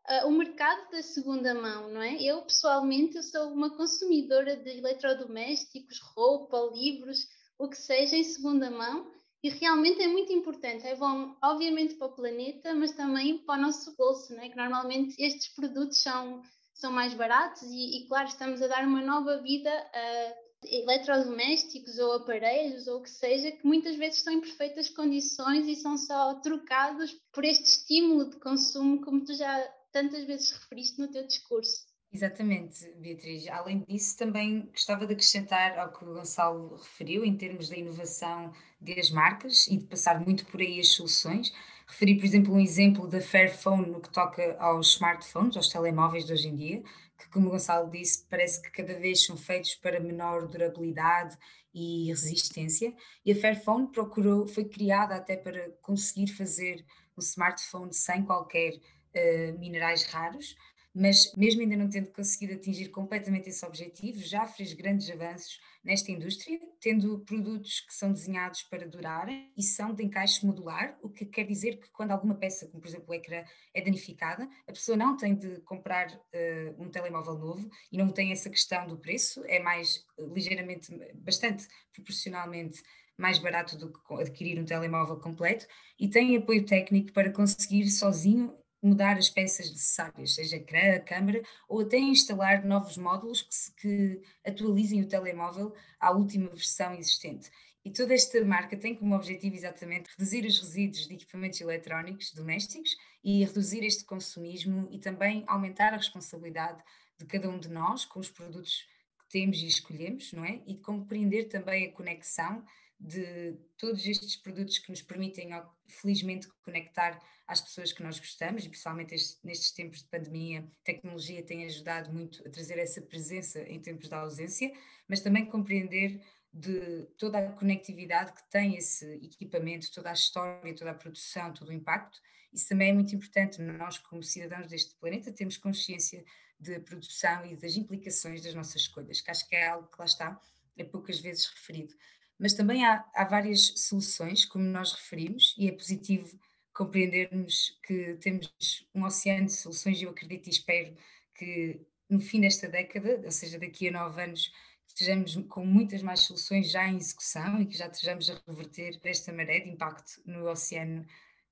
uh, 0.10 0.28
o 0.28 0.32
mercado 0.32 0.89
da 0.92 1.01
segunda 1.01 1.54
mão, 1.54 1.89
não 1.89 2.01
é? 2.01 2.22
Eu, 2.22 2.42
pessoalmente, 2.44 3.18
eu 3.18 3.24
sou 3.24 3.51
uma 3.51 3.75
consumidora 3.75 4.56
de 4.56 4.78
eletrodomésticos, 4.78 6.00
roupa, 6.00 6.58
livros, 6.74 7.28
o 7.58 7.68
que 7.68 7.75
seja 7.75 8.16
em 8.16 8.24
segunda 8.24 8.72
mão, 8.72 9.12
e 9.43 9.50
realmente 9.50 10.01
é 10.01 10.08
muito 10.08 10.34
importante. 10.34 10.86
É 10.86 10.96
bom, 10.96 11.36
obviamente, 11.41 11.96
para 11.96 12.08
o 12.08 12.15
planeta, 12.15 12.74
mas 12.74 12.91
também 12.91 13.38
para 13.39 13.60
o 13.60 13.62
nosso 13.62 13.96
bolso, 13.96 14.34
né? 14.34 14.50
que 14.50 14.55
normalmente 14.55 15.15
estes 15.17 15.48
produtos 15.50 16.01
são, 16.01 16.41
são 16.74 16.91
mais 16.91 17.13
baratos 17.13 17.62
e, 17.63 17.98
e, 17.98 18.08
claro, 18.08 18.27
estamos 18.27 18.62
a 18.62 18.67
dar 18.67 18.86
uma 18.86 19.01
nova 19.01 19.41
vida 19.41 19.72
a 19.72 20.50
eletrodomésticos 20.65 21.98
ou 22.00 22.13
aparelhos 22.13 22.88
ou 22.88 23.00
o 23.00 23.03
que 23.03 23.10
seja, 23.10 23.51
que 23.51 23.65
muitas 23.65 23.96
vezes 23.96 24.17
estão 24.17 24.34
em 24.34 24.41
perfeitas 24.41 24.89
condições 24.89 25.67
e 25.67 25.75
são 25.75 25.98
só 25.98 26.36
trocados 26.36 27.13
por 27.31 27.46
este 27.46 27.63
estímulo 27.63 28.30
de 28.30 28.38
consumo, 28.39 29.02
como 29.02 29.23
tu 29.23 29.34
já 29.34 29.58
tantas 29.91 30.25
vezes 30.25 30.52
referiste 30.52 30.99
no 30.99 31.08
teu 31.08 31.25
discurso. 31.25 31.88
Exatamente, 32.12 32.91
Beatriz. 32.98 33.48
Além 33.50 33.84
disso, 33.88 34.17
também 34.17 34.65
gostava 34.72 35.06
de 35.06 35.13
acrescentar 35.13 35.78
ao 35.78 35.91
que 35.93 36.04
o 36.04 36.13
Gonçalo 36.13 36.76
referiu, 36.78 37.24
em 37.24 37.38
termos 37.38 37.69
da 37.69 37.78
inovação 37.78 38.52
das 38.82 39.12
marcas 39.12 39.67
e 39.67 39.78
de 39.78 39.86
passar 39.86 40.19
muito 40.19 40.43
por 40.48 40.60
aí 40.60 40.80
as 40.80 40.88
soluções. 40.89 41.54
Referi, 41.88 42.15
por 42.17 42.26
exemplo, 42.26 42.54
um 42.54 42.60
exemplo 42.60 43.08
da 43.08 43.22
Fairphone 43.22 43.91
no 43.91 44.02
que 44.02 44.10
toca 44.10 44.58
aos 44.60 44.93
smartphones, 44.93 45.56
aos 45.56 45.69
telemóveis 45.69 46.26
de 46.26 46.34
hoje 46.34 46.48
em 46.48 46.56
dia, 46.56 46.84
que, 47.15 47.30
como 47.30 47.48
o 47.48 47.52
Gonçalo 47.52 47.91
disse, 47.91 48.26
parece 48.28 48.60
que 48.60 48.72
cada 48.72 48.98
vez 49.00 49.24
são 49.24 49.38
feitos 49.38 49.76
para 49.76 50.00
menor 50.00 50.48
durabilidade 50.48 51.38
e 51.72 52.08
resistência. 52.08 52.91
E 53.24 53.32
a 53.32 53.36
Fairphone 53.36 53.88
procurou, 53.91 54.48
foi 54.48 54.65
criada 54.65 55.13
até 55.13 55.38
para 55.38 55.69
conseguir 55.84 56.28
fazer 56.28 56.84
um 57.15 57.19
smartphone 57.22 57.93
sem 57.93 58.26
qualquer 58.26 58.74
uh, 58.74 59.60
minerais 59.60 60.06
raros 60.06 60.56
mas 60.93 61.34
mesmo 61.36 61.62
ainda 61.62 61.78
não 61.78 61.89
tendo 61.89 62.12
conseguido 62.12 62.54
atingir 62.54 62.89
completamente 62.89 63.49
esse 63.49 63.65
objetivo, 63.65 64.19
já 64.19 64.45
fez 64.45 64.73
grandes 64.73 65.10
avanços 65.10 65.60
nesta 65.84 66.12
indústria, 66.12 66.60
tendo 66.82 67.19
produtos 67.19 67.82
que 67.82 67.93
são 67.93 68.12
desenhados 68.12 68.63
para 68.63 68.88
durarem 68.88 69.52
e 69.58 69.63
são 69.63 69.93
de 69.93 70.04
encaixe 70.04 70.45
modular, 70.45 70.97
o 71.02 71.10
que 71.10 71.25
quer 71.25 71.45
dizer 71.45 71.78
que 71.78 71.89
quando 71.91 72.12
alguma 72.12 72.36
peça, 72.36 72.67
como 72.67 72.82
por 72.82 72.88
exemplo 72.88 73.10
o 73.10 73.13
ecrã, 73.13 73.43
é 73.73 73.82
danificada, 73.82 74.47
a 74.67 74.71
pessoa 74.71 74.97
não 74.97 75.15
tem 75.15 75.36
de 75.36 75.62
comprar 75.62 76.08
uh, 76.12 76.84
um 76.84 76.89
telemóvel 76.89 77.36
novo 77.38 77.69
e 77.91 77.97
não 77.97 78.10
tem 78.10 78.32
essa 78.32 78.49
questão 78.49 78.88
do 78.88 78.97
preço, 78.97 79.43
é 79.45 79.60
mais 79.60 80.06
ligeiramente, 80.17 80.91
bastante 81.15 81.67
proporcionalmente 81.93 82.82
mais 83.17 83.38
barato 83.38 83.78
do 83.78 83.91
que 83.91 84.13
adquirir 84.13 84.58
um 84.60 84.65
telemóvel 84.65 85.17
completo 85.17 85.67
e 85.99 86.08
tem 86.08 86.38
apoio 86.38 86.65
técnico 86.65 87.12
para 87.12 87.30
conseguir 87.32 87.89
sozinho 87.89 88.56
mudar 88.82 89.18
as 89.18 89.30
peças 89.30 89.70
necessárias, 89.70 90.36
seja 90.36 90.58
a 90.58 91.00
câmera 91.00 91.42
ou 91.68 91.82
até 91.82 91.98
instalar 91.98 92.65
novos 92.65 92.98
módulos 92.98 93.42
que, 93.42 93.54
se, 93.54 93.74
que 93.76 94.22
atualizem 94.46 95.02
o 95.02 95.08
telemóvel 95.08 95.74
à 96.00 96.12
última 96.12 96.50
versão 96.50 96.94
existente. 96.94 97.50
E 97.84 97.92
toda 97.92 98.13
esta 98.13 98.44
marca 98.44 98.78
tem 98.78 98.94
como 98.94 99.15
objetivo 99.15 99.56
exatamente 99.56 100.10
reduzir 100.12 100.46
os 100.46 100.60
resíduos 100.60 101.08
de 101.08 101.13
equipamentos 101.13 101.60
eletrónicos 101.62 102.34
domésticos 102.34 102.96
e 103.24 103.44
reduzir 103.44 103.84
este 103.84 104.04
consumismo 104.04 104.88
e 104.92 105.00
também 105.00 105.44
aumentar 105.48 105.94
a 105.94 105.98
responsabilidade 105.98 106.84
de 107.18 107.26
cada 107.26 107.50
um 107.50 107.58
de 107.60 107.70
nós 107.70 108.06
com 108.06 108.20
os 108.20 108.30
produtos 108.30 108.86
que 109.20 109.30
temos 109.30 109.62
e 109.62 109.68
escolhemos, 109.68 110.34
não 110.34 110.44
é? 110.44 110.62
E 110.65 110.78
compreender 110.78 111.46
também 111.46 111.88
a 111.88 111.92
conexão 111.92 112.63
de 113.00 113.58
todos 113.78 114.06
estes 114.06 114.36
produtos 114.36 114.78
que 114.78 114.90
nos 114.90 115.02
permitem, 115.02 115.52
felizmente, 115.88 116.48
conectar 116.64 117.18
às 117.48 117.62
pessoas 117.62 117.94
que 117.94 118.04
nós 118.04 118.20
gostamos, 118.20 118.66
e 118.66 118.70
principalmente 118.70 119.16
este, 119.16 119.40
nestes 119.44 119.72
tempos 119.72 120.00
de 120.00 120.10
pandemia, 120.10 120.60
a 120.60 120.84
tecnologia 120.84 121.42
tem 121.42 121.66
ajudado 121.66 122.12
muito 122.12 122.46
a 122.46 122.50
trazer 122.52 122.78
essa 122.78 123.02
presença 123.02 123.62
em 123.62 123.80
tempos 123.80 124.10
de 124.10 124.14
ausência, 124.14 124.72
mas 125.08 125.22
também 125.22 125.46
compreender 125.46 126.22
de 126.52 127.06
toda 127.18 127.40
a 127.40 127.52
conectividade 127.54 128.34
que 128.34 128.50
tem 128.50 128.76
esse 128.76 129.06
equipamento, 129.24 129.92
toda 129.92 130.10
a 130.10 130.14
história, 130.14 130.76
toda 130.76 130.92
a 130.92 130.96
produção, 130.96 131.54
todo 131.54 131.70
o 131.70 131.74
impacto. 131.74 132.20
Isso 132.52 132.68
também 132.68 132.90
é 132.90 132.94
muito 132.94 133.16
importante. 133.16 133.62
Nós, 133.62 133.98
como 134.00 134.24
cidadãos 134.24 134.68
deste 134.68 134.96
planeta, 134.96 135.32
temos 135.32 135.58
consciência 135.58 136.24
da 136.60 136.80
produção 136.80 137.46
e 137.46 137.56
das 137.56 137.76
implicações 137.76 138.42
das 138.42 138.54
nossas 138.54 138.82
escolhas, 138.82 139.22
que 139.22 139.32
acho 139.32 139.48
que 139.48 139.56
é 139.56 139.68
algo 139.68 139.88
que 139.88 140.00
lá 140.00 140.06
está, 140.06 140.42
é 140.76 140.84
poucas 140.84 141.20
vezes 141.20 141.46
referido 141.48 141.94
mas 142.39 142.54
também 142.54 142.86
há, 142.86 143.06
há 143.13 143.25
várias 143.25 143.73
soluções, 143.75 144.45
como 144.45 144.63
nós 144.63 144.93
referimos, 144.93 145.56
e 145.58 145.67
é 145.67 145.71
positivo 145.71 146.39
compreendermos 146.73 147.78
que 147.84 148.15
temos 148.21 148.54
um 148.95 149.04
oceano 149.04 149.47
de 149.47 149.52
soluções 149.52 149.99
e 149.99 150.06
eu 150.06 150.12
acredito 150.12 150.47
e 150.47 150.49
espero 150.49 150.95
que 151.36 151.86
no 152.10 152.19
fim 152.19 152.41
desta 152.41 152.67
década, 152.67 153.21
ou 153.23 153.32
seja, 153.32 153.60
daqui 153.60 153.89
a 153.89 153.91
nove 153.91 154.23
anos, 154.23 154.52
estejamos 154.88 155.36
com 155.47 155.65
muitas 155.65 156.02
mais 156.02 156.21
soluções 156.21 156.71
já 156.71 156.88
em 156.88 156.97
execução 156.97 157.62
e 157.62 157.65
que 157.65 157.78
já 157.78 157.88
estejamos 157.88 158.30
a 158.30 158.41
reverter 158.47 158.99
esta 159.04 159.32
maré 159.32 159.60
de 159.60 159.69
impacto 159.69 160.21
no 160.25 160.49
oceano. 160.49 161.06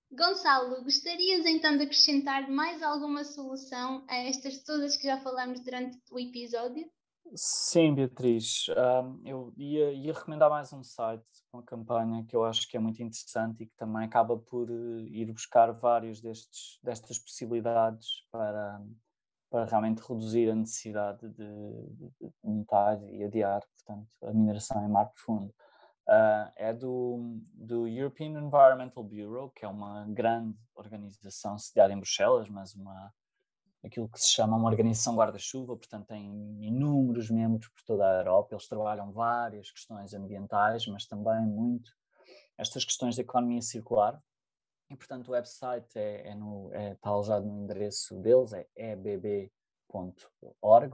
Gonçalo, 0.09 0.83
gostarias 0.83 1.45
então 1.45 1.75
de 1.77 1.83
acrescentar 1.83 2.49
mais 2.49 2.81
alguma 2.81 3.23
solução 3.23 4.05
a 4.07 4.15
estas 4.15 4.63
todas 4.63 4.95
que 4.95 5.03
já 5.03 5.19
falamos 5.19 5.59
durante 5.59 5.97
o 6.09 6.19
episódio? 6.19 6.89
Sim, 7.35 7.93
Beatriz. 7.93 8.67
Um, 8.69 9.21
eu 9.25 9.53
ia, 9.57 9.91
ia, 9.91 10.13
recomendar 10.13 10.49
mais 10.49 10.71
um 10.71 10.81
site, 10.83 11.25
uma 11.51 11.61
campanha 11.61 12.23
que 12.25 12.35
eu 12.35 12.43
acho 12.43 12.67
que 12.67 12.77
é 12.77 12.79
muito 12.79 13.01
interessante 13.03 13.63
e 13.63 13.67
que 13.67 13.75
também 13.75 14.05
acaba 14.05 14.37
por 14.37 14.69
uh, 14.69 15.07
ir 15.07 15.31
buscar 15.31 15.71
destes, 16.21 16.79
destas 16.81 17.19
possibilidades 17.19 18.07
para, 18.31 18.81
para 19.49 19.65
realmente 19.65 19.99
reduzir 19.99 20.49
a 20.49 20.55
necessidade 20.55 21.27
de, 21.29 21.87
de, 21.91 22.09
de 22.21 22.33
montar 22.43 23.01
e 23.03 23.23
adiar, 23.23 23.61
portanto, 23.75 24.07
a 24.23 24.33
mineração 24.33 24.83
em 24.85 24.89
mar 24.89 25.07
profundo. 25.07 25.53
Uh, 26.07 26.49
é 26.55 26.73
do, 26.73 27.41
do 27.53 27.87
European 27.87 28.39
Environmental 28.39 29.03
Bureau, 29.03 29.49
que 29.49 29.65
é 29.65 29.67
uma 29.67 30.05
grande 30.07 30.57
organização 30.73 31.57
sediada 31.57 31.91
em 31.93 31.97
Bruxelas, 31.97 32.47
mas 32.47 32.73
uma 32.73 33.13
aquilo 33.83 34.09
que 34.09 34.19
se 34.19 34.29
chama 34.29 34.57
uma 34.57 34.69
organização 34.69 35.15
guarda-chuva, 35.15 35.77
portanto 35.77 36.07
tem 36.07 36.25
inúmeros 36.63 37.29
membros 37.29 37.67
por 37.69 37.83
toda 37.83 38.05
a 38.07 38.19
Europa, 38.19 38.53
eles 38.53 38.67
trabalham 38.67 39.11
várias 39.11 39.71
questões 39.71 40.13
ambientais, 40.13 40.85
mas 40.87 41.05
também 41.05 41.45
muito 41.45 41.91
estas 42.57 42.83
questões 42.83 43.15
da 43.15 43.21
economia 43.21 43.61
circular. 43.61 44.21
E, 44.89 44.95
portanto, 44.95 45.27
o 45.27 45.31
website 45.31 45.97
é, 45.97 46.29
é 46.29 46.35
no, 46.35 46.73
é, 46.73 46.93
está 46.93 47.09
alojado 47.09 47.45
no 47.45 47.63
endereço 47.63 48.15
deles, 48.21 48.53
é 48.53 48.67
ebb.org, 48.75 49.51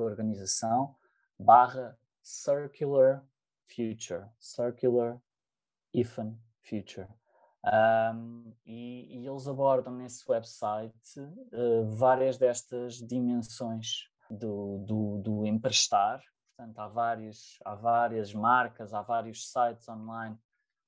organização, 0.02 0.96
barra 1.38 1.98
circular 2.22 3.24
future, 3.67 4.26
circular 4.39 5.22
hyphen 5.93 6.39
future. 6.63 7.08
Um, 7.65 8.54
e, 8.65 9.19
e, 9.19 9.26
eles 9.28 9.47
abordam 9.47 9.95
nesse 9.95 10.30
website 10.30 10.93
uh, 11.17 11.86
várias 11.95 12.38
destas 12.38 12.95
dimensões 12.95 14.10
do, 14.30 14.80
do, 14.80 15.17
do, 15.19 15.45
emprestar. 15.45 16.21
Portanto, 16.58 16.78
há, 16.80 16.88
vários, 16.88 17.58
há 17.63 17.73
várias 17.76 18.34
marcas, 18.34 18.93
há 18.93 19.02
vários 19.02 19.49
sites 19.49 19.88
online, 19.88 20.38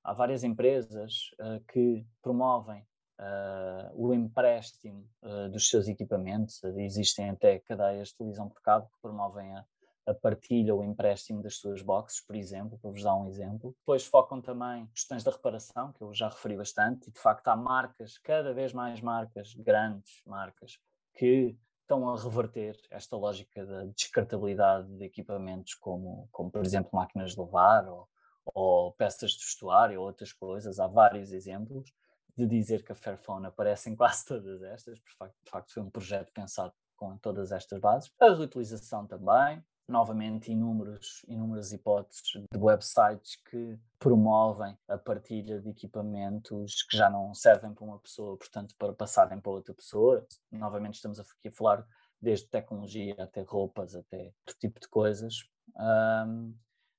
há 0.04 0.12
várias 0.12 0.44
empresas 0.44 1.32
uh, 1.40 1.64
que 1.72 2.06
promovem 2.22 2.86
uh, 3.22 3.92
o 3.94 4.14
empréstimo 4.14 5.08
dos 5.52 5.70
seus 5.70 5.88
equipamentos. 5.88 6.62
Existem 6.64 7.30
até 7.30 7.60
cadeias 7.60 8.10
de 8.10 8.18
televisão 8.18 8.50
por 8.50 8.62
cabo 8.62 8.88
que 8.88 9.02
promovem 9.02 9.56
a, 9.56 9.66
a 10.06 10.14
partilha 10.14 10.74
ou 10.74 10.84
empréstimo 10.84 11.42
das 11.42 11.58
suas 11.58 11.82
boxes, 11.82 12.22
por 12.22 12.36
exemplo, 12.36 12.78
para 12.80 12.92
vos 12.92 13.02
dar 13.02 13.16
um 13.16 13.28
exemplo. 13.28 13.76
Depois 13.80 14.06
focam 14.06 14.42
também 14.42 14.86
questões 14.88 15.24
da 15.24 15.32
reparação, 15.32 15.92
que 15.94 16.02
eu 16.02 16.14
já 16.14 16.30
referi 16.30 16.56
bastante, 16.56 17.10
e 17.10 17.12
de 17.12 17.20
facto 17.20 17.48
há 17.48 17.56
marcas, 17.56 18.18
cada 18.20 18.54
vez 18.54 18.72
mais 18.72 19.02
marcas, 19.02 19.54
grandes 19.56 20.22
marcas, 20.26 20.80
que 21.14 21.58
estão 21.82 22.10
a 22.10 22.20
reverter 22.20 22.80
esta 22.90 23.16
lógica 23.16 23.66
da 23.66 23.86
descartabilidade 23.86 24.88
de 24.98 25.06
equipamentos 25.06 25.76
como, 25.76 26.28
como 26.32 26.52
por 26.52 26.66
exemplo, 26.66 26.90
máquinas 26.94 27.32
de 27.32 27.40
lavar 27.40 27.88
ou, 27.88 28.10
ou 28.46 28.92
peças 28.94 29.32
de 29.32 29.44
vestuário 29.44 30.00
ou 30.00 30.08
outras 30.08 30.34
coisas. 30.34 30.80
Há 30.80 30.88
vários 30.88 31.32
exemplos 31.32 31.94
de 32.36 32.46
dizer 32.46 32.84
que 32.84 32.92
a 32.92 32.96
Fairphone 32.96 33.46
aparece 33.46 33.90
em 33.90 33.96
quase 33.96 34.26
todas 34.26 34.62
estas, 34.64 35.00
facto, 35.18 35.36
de 35.44 35.50
facto 35.50 35.74
foi 35.74 35.84
um 35.84 35.90
projeto 35.90 36.32
pensado 36.34 36.74
com 36.96 37.18
todas 37.18 37.52
estas 37.52 37.80
bases. 37.80 38.12
A 38.20 38.34
reutilização 38.34 39.06
também, 39.06 39.64
novamente 39.88 40.52
inúmeros, 40.52 41.24
inúmeras 41.28 41.72
hipóteses 41.72 42.24
de 42.52 42.58
websites 42.58 43.36
que 43.50 43.78
promovem 44.00 44.78
a 44.88 44.98
partilha 44.98 45.62
de 45.62 45.70
equipamentos 45.70 46.84
que 46.84 46.98
já 46.98 47.10
não 47.10 47.34
servem 47.34 47.74
para 47.74 47.86
uma 47.86 48.00
pessoa, 48.00 48.38
portanto, 48.38 48.76
para 48.78 48.94
passarem 48.94 49.40
para 49.40 49.52
outra 49.52 49.74
pessoa. 49.74 50.26
Novamente 50.52 50.96
estamos 50.96 51.20
aqui 51.20 51.48
a 51.48 51.52
falar 51.52 51.86
desde 52.22 52.48
tecnologia 52.48 53.16
até 53.20 53.42
roupas, 53.42 53.96
até 53.96 54.34
outro 54.42 54.60
tipo 54.60 54.80
de 54.80 54.88
coisas. 54.88 55.48
Um, 55.78 56.56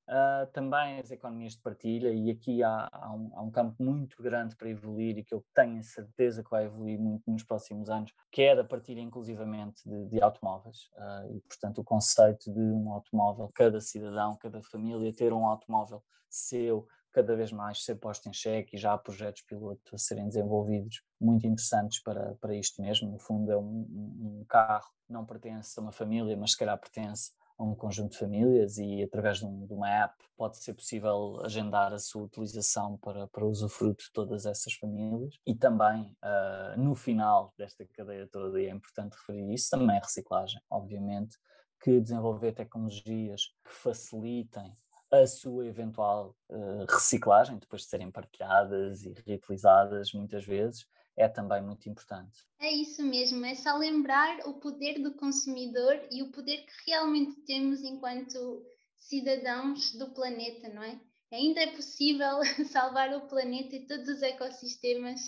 Uh, 0.09 0.47
também 0.53 1.01
as 1.01 1.11
economias 1.11 1.55
de 1.55 1.61
partilha, 1.61 2.12
e 2.12 2.31
aqui 2.31 2.62
há, 2.62 2.88
há, 2.92 3.12
um, 3.12 3.31
há, 3.35 3.42
um, 3.42 3.51
campo 3.51 3.83
muito 3.83 4.23
grande 4.23 4.55
para 4.55 4.69
evoluir 4.69 5.19
e 5.19 5.25
que 5.25 5.35
eu 5.35 5.45
tenho 5.53 5.83
certeza 5.83 6.45
que 6.45 6.51
vai 6.51 6.66
evoluir 6.66 6.97
muito 6.97 7.29
nos 7.29 7.42
próximos 7.42 7.90
anos, 7.90 8.12
que 8.31 8.42
é 8.42 8.55
da 8.55 8.62
partilha 8.62 9.01
inclusivamente 9.01 9.83
de, 9.85 10.07
de 10.07 10.23
automóveis. 10.23 10.90
Uh, 10.95 11.37
e, 11.37 11.40
portanto, 11.40 11.81
o 11.81 11.85
conceito 11.85 12.53
de 12.53 12.61
um 12.61 12.92
automóvel, 12.92 13.51
cada 13.53 13.81
cidadão, 13.81 14.37
cada 14.37 14.62
família 14.62 15.12
ter 15.12 15.33
um 15.33 15.45
automóvel 15.45 16.01
seu, 16.31 16.87
cada 17.12 17.35
vez 17.35 17.51
mais 17.51 17.83
ser 17.83 17.97
posto 17.97 18.29
em 18.29 18.33
xeque 18.33 18.77
e 18.77 18.79
já 18.79 18.92
há 18.92 18.99
projetos 18.99 19.42
piloto 19.42 19.95
a 19.95 19.99
serem 19.99 20.29
desenvolvidos 20.29 21.03
muito 21.21 21.47
interessantes 21.47 22.01
para, 22.01 22.37
para 22.37 22.55
isto 22.55 22.81
mesmo. 22.81 23.11
No 23.11 23.19
fundo, 23.19 23.51
é 23.51 23.57
um, 23.57 24.40
um 24.40 24.45
carro 24.49 24.88
não 25.09 25.25
pertence 25.25 25.79
a 25.79 25.83
uma 25.83 25.92
família, 25.92 26.37
mas 26.37 26.53
se 26.53 26.59
calhar 26.59 26.79
pertence 26.79 27.33
a 27.59 27.64
um 27.64 27.75
conjunto 27.75 28.12
de 28.12 28.19
famílias 28.19 28.79
e 28.79 29.03
através 29.03 29.38
de, 29.38 29.47
um, 29.47 29.66
de, 29.66 29.73
uma 29.73 29.88
app 29.88 30.14
pode 30.37 30.59
ser 30.59 30.75
possível 30.75 31.40
agendar 31.45 31.92
a 31.92 31.99
sua 31.99 32.25
utilização 32.25 32.99
para, 32.99 33.27
para 33.29 33.47
usufruto 33.47 34.05
de 34.05 34.12
todas 34.12 34.45
essas 34.47 34.75
famílias. 34.75 35.35
E 35.47 35.55
também 35.55 36.03
uh, 36.03 36.81
no 36.81 36.95
final 36.95 37.55
desta 37.57 37.87
cadeia 37.87 38.29
toda, 38.31 38.61
e 38.61 38.66
é 38.66 38.71
importante 38.71 39.14
referir 39.14 39.53
isso, 39.53 39.71
também 39.71 39.97
a 39.97 40.01
reciclagem, 40.01 40.61
obviamente, 40.71 41.37
que 41.83 42.01
desenvolver 42.01 42.53
tecnologias 42.53 43.55
que 43.64 43.73
facilitem 43.73 44.73
a 45.12 45.27
sua 45.27 45.66
eventual 45.66 46.35
uh, 46.51 46.85
reciclagem, 46.88 47.59
depois 47.59 47.83
de 47.83 47.88
serem 47.88 48.11
partilhadas 48.11 49.05
e 49.05 49.14
reutilizadas 49.27 50.12
muitas 50.12 50.45
vezes, 50.45 50.87
é 51.17 51.29
também 51.29 51.63
muito 51.63 51.89
importante. 51.89 52.47
É 52.61 52.71
isso 52.71 53.03
mesmo, 53.03 53.45
é 53.45 53.55
só 53.55 53.77
lembrar 53.77 54.47
o 54.47 54.55
poder 54.55 55.03
do 55.03 55.15
consumidor 55.15 55.99
e 56.11 56.23
o 56.23 56.31
poder 56.31 56.59
que 56.59 56.91
realmente 56.91 57.41
temos 57.43 57.83
enquanto 57.83 58.65
cidadãos 58.97 59.93
do 59.93 60.11
planeta, 60.13 60.69
não 60.69 60.83
é? 60.83 61.01
Ainda 61.33 61.61
é 61.61 61.69
possível 61.69 62.41
salvar 62.71 63.13
o 63.15 63.27
planeta 63.29 63.77
e 63.77 63.87
todos 63.87 64.09
os 64.09 64.23
ecossistemas 64.23 65.21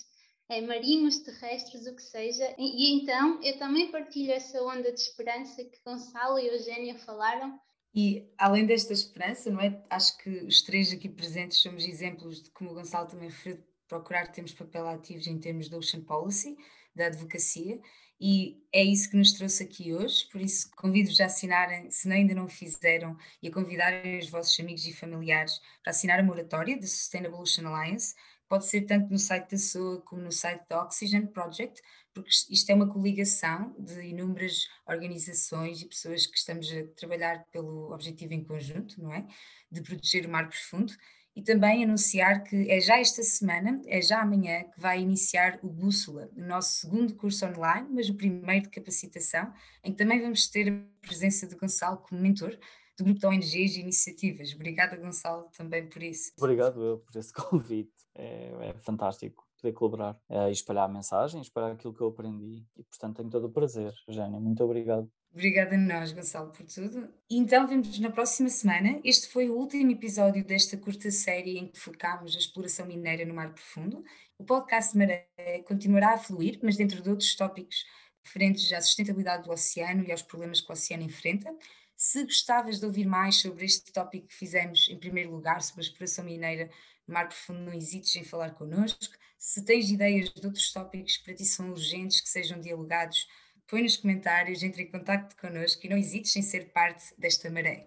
é, 0.49 0.61
marinhos, 0.61 1.19
terrestres, 1.19 1.87
o 1.87 1.95
que 1.95 2.03
seja. 2.03 2.55
E, 2.59 2.65
e, 2.65 3.03
então 3.03 3.43
eu 3.43 3.59
também 3.59 3.91
partilho 3.91 4.33
essa 4.33 4.63
onda 4.63 4.93
de 4.93 5.01
esperança 5.01 5.65
que 5.65 5.81
Gonçalo 5.85 6.39
e 6.39 6.49
Eugênia 6.49 6.99
falaram. 6.99 7.59
E 7.95 8.31
além 8.37 8.65
desta 8.67 8.93
esperança, 8.93 9.51
não 9.51 9.61
é? 9.61 9.83
Acho 9.91 10.17
que 10.19 10.31
os 10.45 10.63
três 10.63 10.93
aqui 10.93 11.09
presentes 11.09 11.59
somos 11.59 11.85
exemplos 11.85 12.43
de 12.43 12.51
como 12.51 12.71
o 12.71 12.75
Gonçalo 12.75 13.09
também 13.09 13.29
referiu, 13.29 13.63
procurar 13.89 14.29
termos 14.29 14.53
papel 14.53 14.87
ativos 14.87 15.27
em 15.27 15.39
termos 15.39 15.69
de 15.69 15.75
Ocean 15.75 16.03
Policy, 16.03 16.57
da 16.95 17.07
advocacia, 17.07 17.81
e 18.21 18.61
é 18.73 18.83
isso 18.83 19.11
que 19.11 19.17
nos 19.17 19.33
trouxe 19.33 19.63
aqui 19.63 19.95
hoje, 19.95 20.27
por 20.31 20.41
isso 20.41 20.69
convido-vos 20.77 21.21
a 21.21 21.27
assinarem, 21.27 21.89
se 21.91 22.11
ainda 22.11 22.35
não 22.35 22.49
fizeram, 22.49 23.17
e 23.41 23.49
a 23.49 23.53
convidarem 23.53 24.19
os 24.19 24.29
vossos 24.29 24.59
amigos 24.59 24.87
e 24.87 24.93
familiares 24.93 25.61
para 25.83 25.91
assinar 25.91 26.19
a 26.19 26.23
moratória 26.23 26.77
da 26.77 26.87
Sustainable 26.87 27.41
Ocean 27.41 27.69
Alliance, 27.69 28.15
pode 28.49 28.67
ser 28.67 28.83
tanto 28.83 29.11
no 29.11 29.19
site 29.19 29.51
da 29.51 29.59
SOA 29.59 30.01
como 30.01 30.23
no 30.23 30.33
site 30.33 30.67
da 30.69 30.83
Oxygen 30.83 31.27
Project, 31.27 31.81
porque 32.13 32.31
isto 32.51 32.71
é 32.71 32.75
uma 32.75 32.89
coligação 32.89 33.77
de 33.79 34.01
inúmeras 34.01 34.69
organizações 34.87 35.81
e 35.81 35.87
pessoas 35.87 36.27
que 36.27 36.37
estamos 36.37 36.69
a 36.73 36.85
trabalhar 36.97 37.45
pelo 37.53 37.93
objetivo 37.93 38.33
em 38.35 38.43
conjunto, 38.43 39.01
não 39.01 39.13
é? 39.13 39.25
De 39.71 39.81
proteger 39.81 40.27
o 40.27 40.31
mar 40.31 40.49
profundo 40.49 40.93
e 41.39 41.43
também 41.43 41.85
anunciar 41.85 42.43
que 42.43 42.69
é 42.69 42.81
já 42.81 42.99
esta 42.99 43.23
semana, 43.23 43.81
é 43.87 44.03
já 44.03 44.21
amanhã, 44.21 44.65
que 44.65 44.81
vai 44.81 45.01
iniciar 45.01 45.61
o 45.63 45.69
Bússola, 45.69 46.29
o 46.37 46.41
nosso 46.41 46.81
segundo 46.81 47.15
curso 47.15 47.47
online, 47.47 47.87
mas 47.93 48.09
o 48.09 48.15
primeiro 48.15 48.65
de 48.65 48.71
capacitação, 48.71 49.53
em 49.85 49.93
que 49.93 49.99
também 49.99 50.21
vamos 50.21 50.49
ter 50.49 50.69
a 50.69 51.07
presença 51.07 51.47
de 51.47 51.55
Gonçalo 51.55 51.99
como 51.99 52.21
mentor 52.21 52.59
do 52.99 53.05
grupo 53.05 53.21
de 53.21 53.27
ONGs 53.29 53.77
e 53.77 53.81
iniciativas. 53.81 54.53
Obrigada, 54.53 54.97
Gonçalo, 54.97 55.49
também 55.57 55.89
por 55.89 56.03
isso. 56.03 56.33
Obrigado 56.37 56.83
eu 56.83 56.99
por 56.99 57.17
esse 57.17 57.31
convite. 57.41 57.93
É, 58.17 58.71
é 58.71 58.75
fantástico 58.81 59.47
poder 59.63 59.73
colaborar 59.75 60.21
é, 60.29 60.49
e 60.49 60.53
espalhar 60.53 60.87
a 60.87 60.93
mensagem, 60.93 61.41
espalhar 61.41 61.71
aquilo 61.71 61.95
que 61.95 62.01
eu 62.01 62.09
aprendi 62.09 62.67
e, 62.77 62.83
portanto, 62.83 63.19
tenho 63.19 63.31
todo 63.31 63.47
o 63.47 63.53
prazer. 63.53 63.95
Eugénia, 64.09 64.41
muito 64.41 64.65
obrigado. 64.65 65.09
Obrigada 65.33 65.77
a 65.77 65.79
nós, 65.79 66.11
Gonçalo, 66.13 66.51
por 66.51 66.67
tudo. 66.67 67.09
Então 67.31 67.67
vemos 67.67 67.99
na 68.01 68.11
próxima 68.11 68.49
semana. 68.49 69.01
Este 69.05 69.29
foi 69.29 69.49
o 69.49 69.57
último 69.57 69.91
episódio 69.93 70.45
desta 70.45 70.77
curta 70.77 71.11
série 71.11 71.59
em 71.59 71.69
que 71.69 71.79
focámos 71.79 72.35
a 72.35 72.39
exploração 72.39 72.87
mineira 72.87 73.25
no 73.25 73.35
mar 73.35 73.53
profundo. 73.53 74.03
O 74.39 74.45
podcast 74.45 74.97
Maré 74.97 75.29
continuará 75.67 76.15
a 76.15 76.19
fluir, 76.19 76.59
mas 76.63 76.77
dentro 76.77 77.03
de 77.03 77.11
outros 77.11 77.35
tópicos 77.37 77.85
referentes 78.25 78.73
à 78.73 78.81
sustentabilidade 78.81 79.45
do 79.45 79.53
oceano 79.53 80.05
e 80.05 80.11
aos 80.11 80.23
problemas 80.23 80.61
que 80.61 80.71
o 80.71 80.73
oceano 80.73 81.03
enfrenta. 81.03 81.55
Se 81.97 82.25
gostavas 82.25 82.79
de 82.79 82.87
ouvir 82.87 83.07
mais 83.07 83.41
sobre 83.41 83.65
este 83.65 83.93
tópico 83.93 84.29
que 84.29 84.35
fizemos, 84.35 84.89
em 84.89 84.99
primeiro 84.99 85.31
lugar, 85.31 85.61
sobre 85.63 85.83
a 85.83 85.85
exploração 85.85 86.25
mineira 86.25 86.71
no 87.07 87.15
mar 87.15 87.27
profundo, 87.27 87.61
não 87.61 87.73
hesites 87.73 88.15
em 88.17 88.25
falar 88.25 88.55
connosco. 88.55 89.15
Se 89.37 89.65
tens 89.65 89.91
ideias 89.91 90.33
de 90.33 90.47
outros 90.47 90.73
tópicos 90.73 91.17
que 91.17 91.25
para 91.25 91.35
ti 91.35 91.45
são 91.45 91.71
urgentes, 91.71 92.21
que 92.21 92.29
sejam 92.29 92.61
dialogados, 92.61 93.27
põe 93.69 93.83
nos 93.83 93.97
comentários, 93.97 94.63
entre 94.63 94.83
em 94.83 94.87
contato 94.87 95.37
connosco 95.37 95.85
e 95.85 95.89
não 95.89 95.97
hesites 95.97 96.35
em 96.37 96.43
ser 96.43 96.71
parte 96.71 97.15
desta 97.19 97.51
maré. 97.51 97.87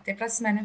Até 0.00 0.14
para 0.14 0.26
a 0.26 0.30
semana! 0.30 0.64